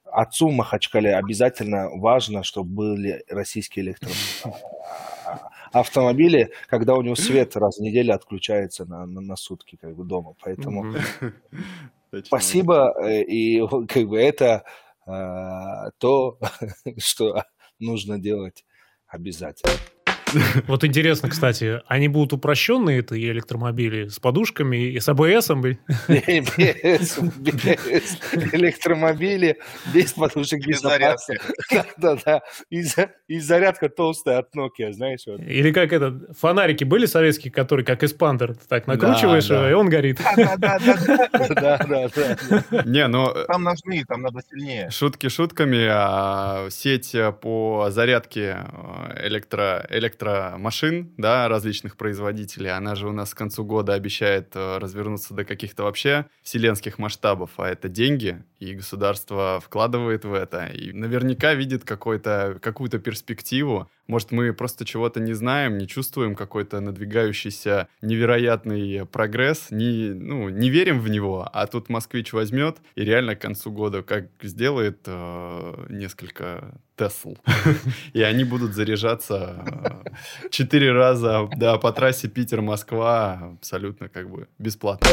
отцу 0.05 0.49
в 0.49 0.53
Махачкале 0.53 1.17
обязательно 1.17 1.89
важно, 1.91 2.43
чтобы 2.43 2.71
были 2.71 3.25
российские 3.29 3.97
электромобили, 5.73 6.51
когда 6.69 6.95
у 6.95 7.03
него 7.03 7.17
свет 7.17 7.57
раз 7.57 7.79
в 7.79 7.83
неделю 7.83 8.15
отключается 8.15 8.85
на, 8.85 9.07
на, 9.07 9.21
на 9.21 9.37
сутки 9.37 9.77
как 9.77 9.97
бы 9.97 10.05
дома. 10.05 10.35
Поэтому 10.43 10.95
спасибо. 12.25 12.95
Э, 13.03 13.23
и 13.23 13.61
как 13.89 14.07
бы 14.07 14.21
это 14.21 14.65
то, 15.99 16.39
что 16.99 17.43
нужно 17.81 18.21
делать 18.21 18.65
обязательно. 19.13 20.02
Вот 20.67 20.85
интересно, 20.85 21.29
кстати, 21.29 21.81
они 21.87 22.09
будут 22.09 22.33
упрощенные, 22.33 23.01
это 23.01 23.15
и 23.15 23.31
электромобили, 23.31 24.09
с 24.09 24.19
подушками 24.19 24.77
и 24.77 25.01
с 25.01 25.09
АБС? 25.09 25.51
Без, 26.09 27.19
электромобили, 28.53 29.59
без 29.93 30.13
подушек, 30.13 30.67
без 30.67 30.81
зарядки. 30.81 31.39
Да, 31.97 32.17
да, 32.25 32.41
и 32.71 33.39
зарядка 33.39 33.89
толстая 33.89 34.39
от 34.39 34.55
Nokia, 34.55 34.93
знаешь. 34.93 35.27
Или 35.27 35.73
как 35.73 35.93
это, 35.93 36.21
фонарики 36.39 36.85
были 36.85 37.07
советские, 37.07 37.53
которые 37.53 37.85
как 37.85 38.03
эспандер, 38.03 38.55
так 38.69 38.87
накручиваешь, 38.87 39.51
и 39.51 39.75
он 39.75 39.89
горит. 39.89 40.21
Да, 40.37 40.57
да, 40.57 40.79
да. 40.79 42.85
Не, 42.85 43.07
но... 43.09 43.33
Там 43.47 43.63
нужны, 43.63 44.05
там 44.07 44.23
надо 44.23 44.41
сильнее. 44.49 44.91
Шутки 44.91 45.29
шутками, 45.29 45.87
а 45.89 46.69
сеть 46.71 47.15
по 47.41 47.89
зарядке 47.91 48.59
э, 48.73 49.29
электро 49.29 49.87
электромашин, 50.23 51.13
да, 51.17 51.49
различных 51.49 51.97
производителей, 51.97 52.71
она 52.71 52.95
же 52.95 53.09
у 53.09 53.13
нас 53.13 53.35
к 53.35 53.39
концу 53.39 53.65
года 53.65 53.95
обещает 53.95 54.55
э, 54.55 54.79
развернуться 54.79 55.35
до 55.35 55.45
каких-то 55.45 55.85
вообще 55.85 56.27
вселенских 56.43 56.99
масштабов, 56.99 57.51
а 57.57 57.69
это 57.69 57.89
деньги, 57.89 58.45
и 58.63 58.75
государство 58.75 59.61
вкладывает 59.61 60.25
в 60.25 60.33
это, 60.33 60.67
и 60.67 60.93
наверняка 60.93 61.55
видит 61.55 61.85
какую-то 61.85 62.99
перспективу. 62.99 63.91
Может, 64.07 64.31
мы 64.31 64.53
просто 64.53 64.85
чего-то 64.85 65.21
не 65.21 65.33
знаем, 65.33 65.79
не 65.79 65.89
чувствуем 65.89 66.37
какой-то 66.37 66.81
надвигающийся 66.81 67.89
невероятный 68.03 69.05
прогресс, 69.07 69.71
не, 69.71 70.11
ну, 70.11 70.49
не 70.49 70.71
верим 70.71 71.01
в 71.01 71.09
него, 71.09 71.49
а 71.53 71.67
тут 71.67 71.89
москвич 71.89 72.33
возьмет 72.33 72.79
и 72.95 73.05
реально 73.05 73.35
к 73.35 73.41
концу 73.41 73.73
года 73.73 74.03
как 74.03 74.27
сделает 74.43 75.01
э, 75.07 75.87
несколько 75.89 76.81
Тесл. 76.97 77.37
И 78.13 78.23
они 78.23 78.45
будут 78.45 78.75
заряжаться 78.75 79.65
э, 79.67 80.49
четыре 80.51 80.93
раза 80.93 81.49
да, 81.57 81.79
по 81.79 81.93
трассе 81.93 82.29
Питер-Москва 82.29 83.55
абсолютно 83.59 84.09
как 84.09 84.31
бы 84.31 84.47
бесплатно. 84.59 85.09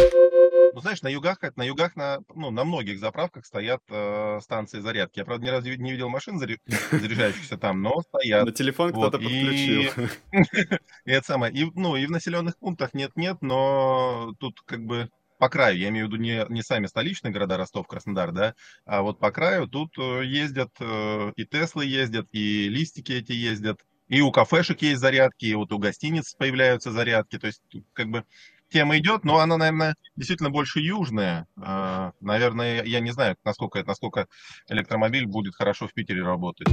Ну, 0.73 0.81
знаешь, 0.81 1.01
на 1.01 1.07
югах, 1.07 1.39
на 1.55 1.63
югах, 1.63 1.95
на, 1.95 2.19
ну, 2.35 2.51
на 2.51 2.63
многих 2.63 2.99
заправках 2.99 3.45
стоят 3.45 3.81
э, 3.89 4.39
станции 4.41 4.79
зарядки. 4.79 5.19
Я, 5.19 5.25
правда, 5.25 5.45
ни 5.45 5.49
разу 5.49 5.69
не 5.75 5.91
видел 5.91 6.09
машин 6.09 6.39
заряжающихся 6.91 7.57
там, 7.57 7.81
но 7.81 8.01
стоят. 8.01 8.45
На 8.45 8.51
телефон 8.51 8.91
кто-то 8.91 9.17
подключил. 9.17 9.91
И 11.05 11.11
это 11.11 11.25
самое. 11.25 11.53
И, 11.53 11.71
ну, 11.75 11.95
и 11.95 12.05
в 12.05 12.11
населенных 12.11 12.57
пунктах 12.57 12.93
нет-нет, 12.93 13.37
но 13.41 14.33
тут 14.39 14.61
как 14.61 14.83
бы 14.85 15.09
по 15.39 15.47
краю, 15.47 15.77
я 15.77 15.87
имею 15.87 16.07
в 16.07 16.09
виду 16.09 16.21
не, 16.21 16.45
не 16.49 16.61
сами 16.61 16.85
столичные 16.85 17.31
города 17.31 17.55
Ростов, 17.55 17.87
Краснодар, 17.87 18.33
да, 18.33 18.55
а 18.85 19.01
вот 19.01 19.19
по 19.19 19.31
краю 19.31 19.67
тут 19.67 19.97
э, 19.97 20.25
ездят 20.25 20.71
э, 20.81 21.31
и 21.37 21.45
Теслы 21.45 21.85
ездят, 21.85 22.27
и 22.33 22.67
листики 22.67 23.13
эти 23.13 23.31
ездят, 23.31 23.79
и 24.09 24.19
у 24.19 24.31
кафешек 24.31 24.81
есть 24.81 24.99
зарядки, 24.99 25.45
и 25.45 25.55
вот 25.55 25.71
у 25.71 25.79
гостиниц 25.79 26.33
появляются 26.33 26.91
зарядки, 26.91 27.39
то 27.39 27.47
есть 27.47 27.61
как 27.93 28.09
бы 28.09 28.25
тема 28.69 28.97
идет, 28.97 29.23
но 29.23 29.39
она, 29.39 29.57
наверное, 29.57 29.95
действительно 30.15 30.49
больше 30.49 30.79
южная. 30.79 31.47
А, 31.57 32.13
наверное, 32.21 32.83
я 32.83 32.99
не 32.99 33.11
знаю, 33.11 33.35
насколько, 33.43 33.83
насколько 33.83 34.27
электромобиль 34.69 35.25
будет 35.25 35.55
хорошо 35.55 35.87
в 35.87 35.93
Питере 35.93 36.23
работать. 36.23 36.67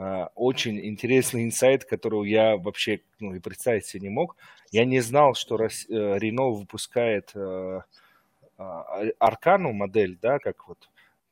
А, 0.00 0.30
очень 0.34 0.84
интересный 0.84 1.44
инсайт, 1.44 1.84
которого 1.84 2.24
я 2.24 2.56
вообще 2.56 3.00
ну, 3.20 3.34
и 3.34 3.40
представить 3.40 3.86
себе 3.86 4.08
не 4.08 4.10
мог. 4.10 4.36
Я 4.70 4.84
не 4.84 5.00
знал, 5.00 5.34
что 5.34 5.56
Рено 5.56 6.42
э, 6.42 6.58
выпускает 6.58 7.30
э, 7.34 7.80
а, 8.58 9.02
Аркану 9.18 9.72
модель, 9.72 10.18
да, 10.20 10.38
как 10.38 10.68
вот 10.68 10.88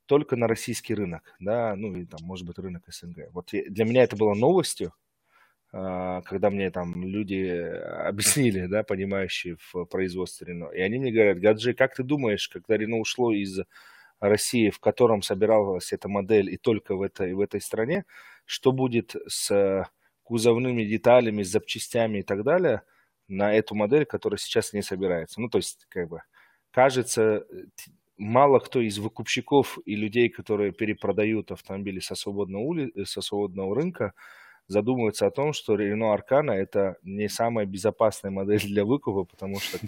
только 0.06 0.34
на 0.36 0.48
российский 0.48 0.94
рынок, 0.94 1.36
да, 1.38 1.76
ну 1.76 1.94
и 1.94 2.04
там, 2.04 2.20
может 2.24 2.44
быть, 2.44 2.58
рынок 2.58 2.82
СНГ. 2.88 3.30
Вот 3.32 3.50
для 3.52 3.84
меня 3.84 4.02
это 4.02 4.16
было 4.16 4.34
новостью, 4.34 4.92
когда 5.72 6.50
мне 6.50 6.70
там 6.70 7.04
люди 7.04 7.46
объяснили, 8.06 8.66
да, 8.66 8.82
понимающие 8.82 9.56
в 9.72 9.84
производстве 9.84 10.48
Рено. 10.48 10.70
И 10.70 10.80
они 10.80 10.98
мне 10.98 11.12
говорят, 11.12 11.38
Гаджи, 11.38 11.74
как 11.74 11.94
ты 11.94 12.02
думаешь, 12.02 12.48
когда 12.48 12.76
Рено 12.76 12.98
ушло 12.98 13.32
из 13.32 13.60
России, 14.20 14.70
в 14.70 14.80
котором 14.80 15.22
собиралась 15.22 15.92
эта 15.92 16.08
модель 16.08 16.52
и 16.52 16.56
только 16.56 16.94
в 16.94 17.02
этой, 17.02 17.34
в 17.34 17.40
этой 17.40 17.60
стране, 17.60 18.04
что 18.44 18.72
будет 18.72 19.14
с 19.26 19.88
кузовными 20.22 20.84
деталями, 20.84 21.42
с 21.42 21.50
запчастями 21.50 22.18
и 22.18 22.22
так 22.22 22.44
далее 22.44 22.82
на 23.28 23.54
эту 23.54 23.74
модель, 23.74 24.04
которая 24.04 24.38
сейчас 24.38 24.72
не 24.72 24.82
собирается. 24.82 25.40
Ну, 25.40 25.48
то 25.48 25.58
есть, 25.58 25.86
как 25.88 26.08
бы, 26.08 26.22
кажется, 26.70 27.46
мало 28.16 28.58
кто 28.58 28.80
из 28.80 28.98
выкупщиков 28.98 29.78
и 29.86 29.96
людей, 29.96 30.28
которые 30.28 30.72
перепродают 30.72 31.50
автомобили 31.52 32.00
со 32.00 32.14
свободного, 32.14 32.62
ули... 32.62 33.04
со 33.04 33.22
свободного 33.22 33.74
рынка, 33.74 34.12
задумываются 34.70 35.26
о 35.26 35.30
том, 35.30 35.52
что 35.52 35.74
Renault 35.74 36.20
Arcana 36.20 36.52
это 36.52 36.96
не 37.02 37.28
самая 37.28 37.66
безопасная 37.66 38.30
модель 38.30 38.62
для 38.62 38.84
выкупа, 38.84 39.24
потому 39.24 39.58
что 39.58 39.78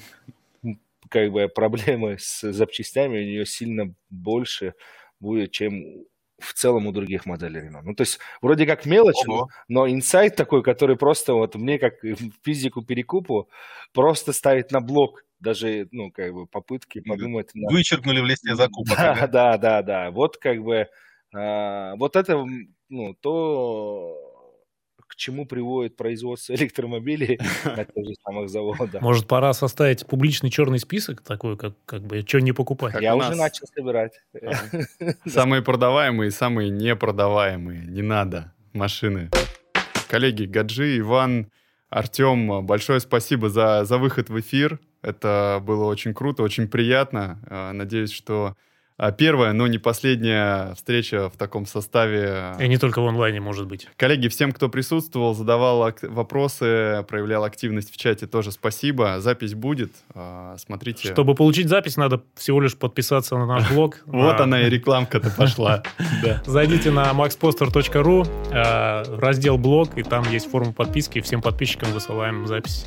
как 1.08 1.30
бы 1.30 1.48
проблемы 1.48 2.16
с 2.18 2.52
запчастями 2.52 3.18
у 3.18 3.24
нее 3.24 3.46
сильно 3.46 3.94
больше 4.10 4.74
будет, 5.20 5.52
чем 5.52 6.04
в 6.40 6.52
целом 6.54 6.88
у 6.88 6.92
других 6.92 7.26
моделей 7.26 7.60
Renault. 7.60 7.82
Ну, 7.84 7.94
то 7.94 8.02
есть, 8.02 8.18
вроде 8.40 8.66
как 8.66 8.84
мелочь, 8.84 9.24
Ого. 9.28 9.48
но 9.68 9.88
инсайт 9.88 10.34
такой, 10.34 10.64
который 10.64 10.96
просто 10.96 11.34
вот 11.34 11.54
мне, 11.54 11.78
как 11.78 11.94
физику 12.42 12.82
перекупу, 12.82 13.48
просто 13.92 14.32
ставит 14.32 14.72
на 14.72 14.80
блок 14.80 15.24
даже, 15.38 15.86
ну, 15.92 16.10
как 16.10 16.34
бы 16.34 16.46
попытки 16.48 17.00
подумать... 17.00 17.50
На... 17.54 17.70
Вычеркнули 17.70 18.20
в 18.20 18.24
листе 18.24 18.56
закупок. 18.56 18.96
Да, 18.96 19.28
да, 19.28 19.58
да, 19.58 19.82
да. 19.82 20.10
Вот 20.10 20.38
как 20.38 20.60
бы, 20.62 20.88
а, 21.32 21.94
вот 21.96 22.16
это, 22.16 22.44
ну, 22.88 23.14
то 23.14 24.31
к 25.12 25.16
чему 25.16 25.44
приводит 25.44 25.94
производство 25.94 26.52
электромобилей 26.54 27.38
на 27.64 27.84
тех 27.84 28.06
же 28.06 28.14
самых 28.24 28.48
заводах. 28.48 29.02
Может, 29.02 29.28
пора 29.28 29.52
составить 29.52 30.06
публичный 30.06 30.48
черный 30.48 30.78
список 30.78 31.20
такой, 31.20 31.58
как, 31.58 31.74
как 31.84 32.02
бы, 32.02 32.24
что 32.26 32.40
не 32.40 32.52
покупать? 32.52 32.94
Я 33.00 33.14
уже 33.14 33.34
начал 33.34 33.66
собирать. 33.66 34.12
Самые 35.26 35.60
продаваемые, 35.60 36.30
самые 36.30 36.70
непродаваемые. 36.70 37.84
Не 37.84 38.00
надо 38.00 38.54
машины. 38.72 39.30
Коллеги, 40.08 40.44
Гаджи, 40.44 40.98
Иван, 40.98 41.50
Артем, 41.90 42.64
большое 42.64 43.00
спасибо 43.00 43.50
за, 43.50 43.84
за 43.84 43.98
выход 43.98 44.30
в 44.30 44.40
эфир. 44.40 44.80
Это 45.02 45.62
было 45.62 45.84
очень 45.84 46.14
круто, 46.14 46.42
очень 46.42 46.68
приятно. 46.68 47.38
А, 47.48 47.72
надеюсь, 47.72 48.12
что 48.12 48.56
первая, 49.18 49.52
но 49.52 49.66
не 49.66 49.78
последняя 49.78 50.74
встреча 50.74 51.28
в 51.28 51.36
таком 51.36 51.66
составе. 51.66 52.54
И 52.60 52.68
не 52.68 52.78
только 52.78 53.00
в 53.00 53.06
онлайне, 53.06 53.40
может 53.40 53.66
быть. 53.66 53.88
Коллеги, 53.96 54.28
всем, 54.28 54.52
кто 54.52 54.68
присутствовал, 54.68 55.34
задавал 55.34 55.92
вопросы, 56.02 57.04
проявлял 57.08 57.44
активность 57.44 57.92
в 57.92 57.96
чате, 57.96 58.26
тоже 58.26 58.52
спасибо. 58.52 59.20
Запись 59.20 59.54
будет. 59.54 59.92
А, 60.14 60.56
смотрите. 60.58 61.12
Чтобы 61.12 61.34
получить 61.34 61.68
запись, 61.68 61.96
надо 61.96 62.22
всего 62.36 62.60
лишь 62.60 62.76
подписаться 62.76 63.36
на 63.36 63.46
наш 63.46 63.70
блог. 63.70 64.00
Вот 64.06 64.40
она 64.40 64.62
и 64.62 64.70
рекламка-то 64.70 65.30
пошла. 65.36 65.82
Зайдите 66.46 66.90
на 66.90 67.10
maxposter.ru, 67.12 68.28
а, 68.52 69.04
раздел 69.18 69.58
блог, 69.58 69.96
и 69.96 70.02
там 70.02 70.24
есть 70.30 70.50
форма 70.50 70.72
подписки. 70.72 71.20
Всем 71.20 71.42
подписчикам 71.42 71.92
высылаем 71.92 72.46
запись 72.46 72.86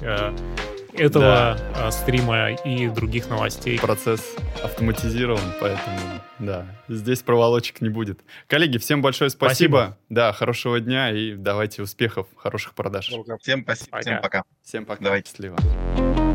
этого 0.98 1.58
да. 1.74 1.92
стрима 1.92 2.52
и 2.52 2.88
других 2.88 3.30
новостей. 3.30 3.80
Процесс 3.80 4.36
автоматизирован, 4.64 5.42
поэтому 5.60 5.98
да, 6.40 6.66
здесь 6.88 7.22
проволочек 7.22 7.82
не 7.82 7.90
будет. 7.90 8.20
Коллеги, 8.48 8.78
всем 8.78 9.02
большое 9.02 9.30
спасибо. 9.30 9.78
спасибо. 9.78 9.98
Да, 10.10 10.34
хорошего 10.34 10.80
дня 10.80 11.12
и 11.12 11.36
давайте 11.36 11.82
успехов, 11.82 12.28
хороших 12.36 12.74
продаж. 12.74 13.12
Всем 13.42 13.64
спасибо. 13.64 13.90
Пока. 13.92 14.02
Всем 14.02 14.22
пока. 14.22 14.44
Всем 14.64 14.86
пока. 14.86 15.04
Давайте. 15.04 15.30
Счастливо. 15.30 16.35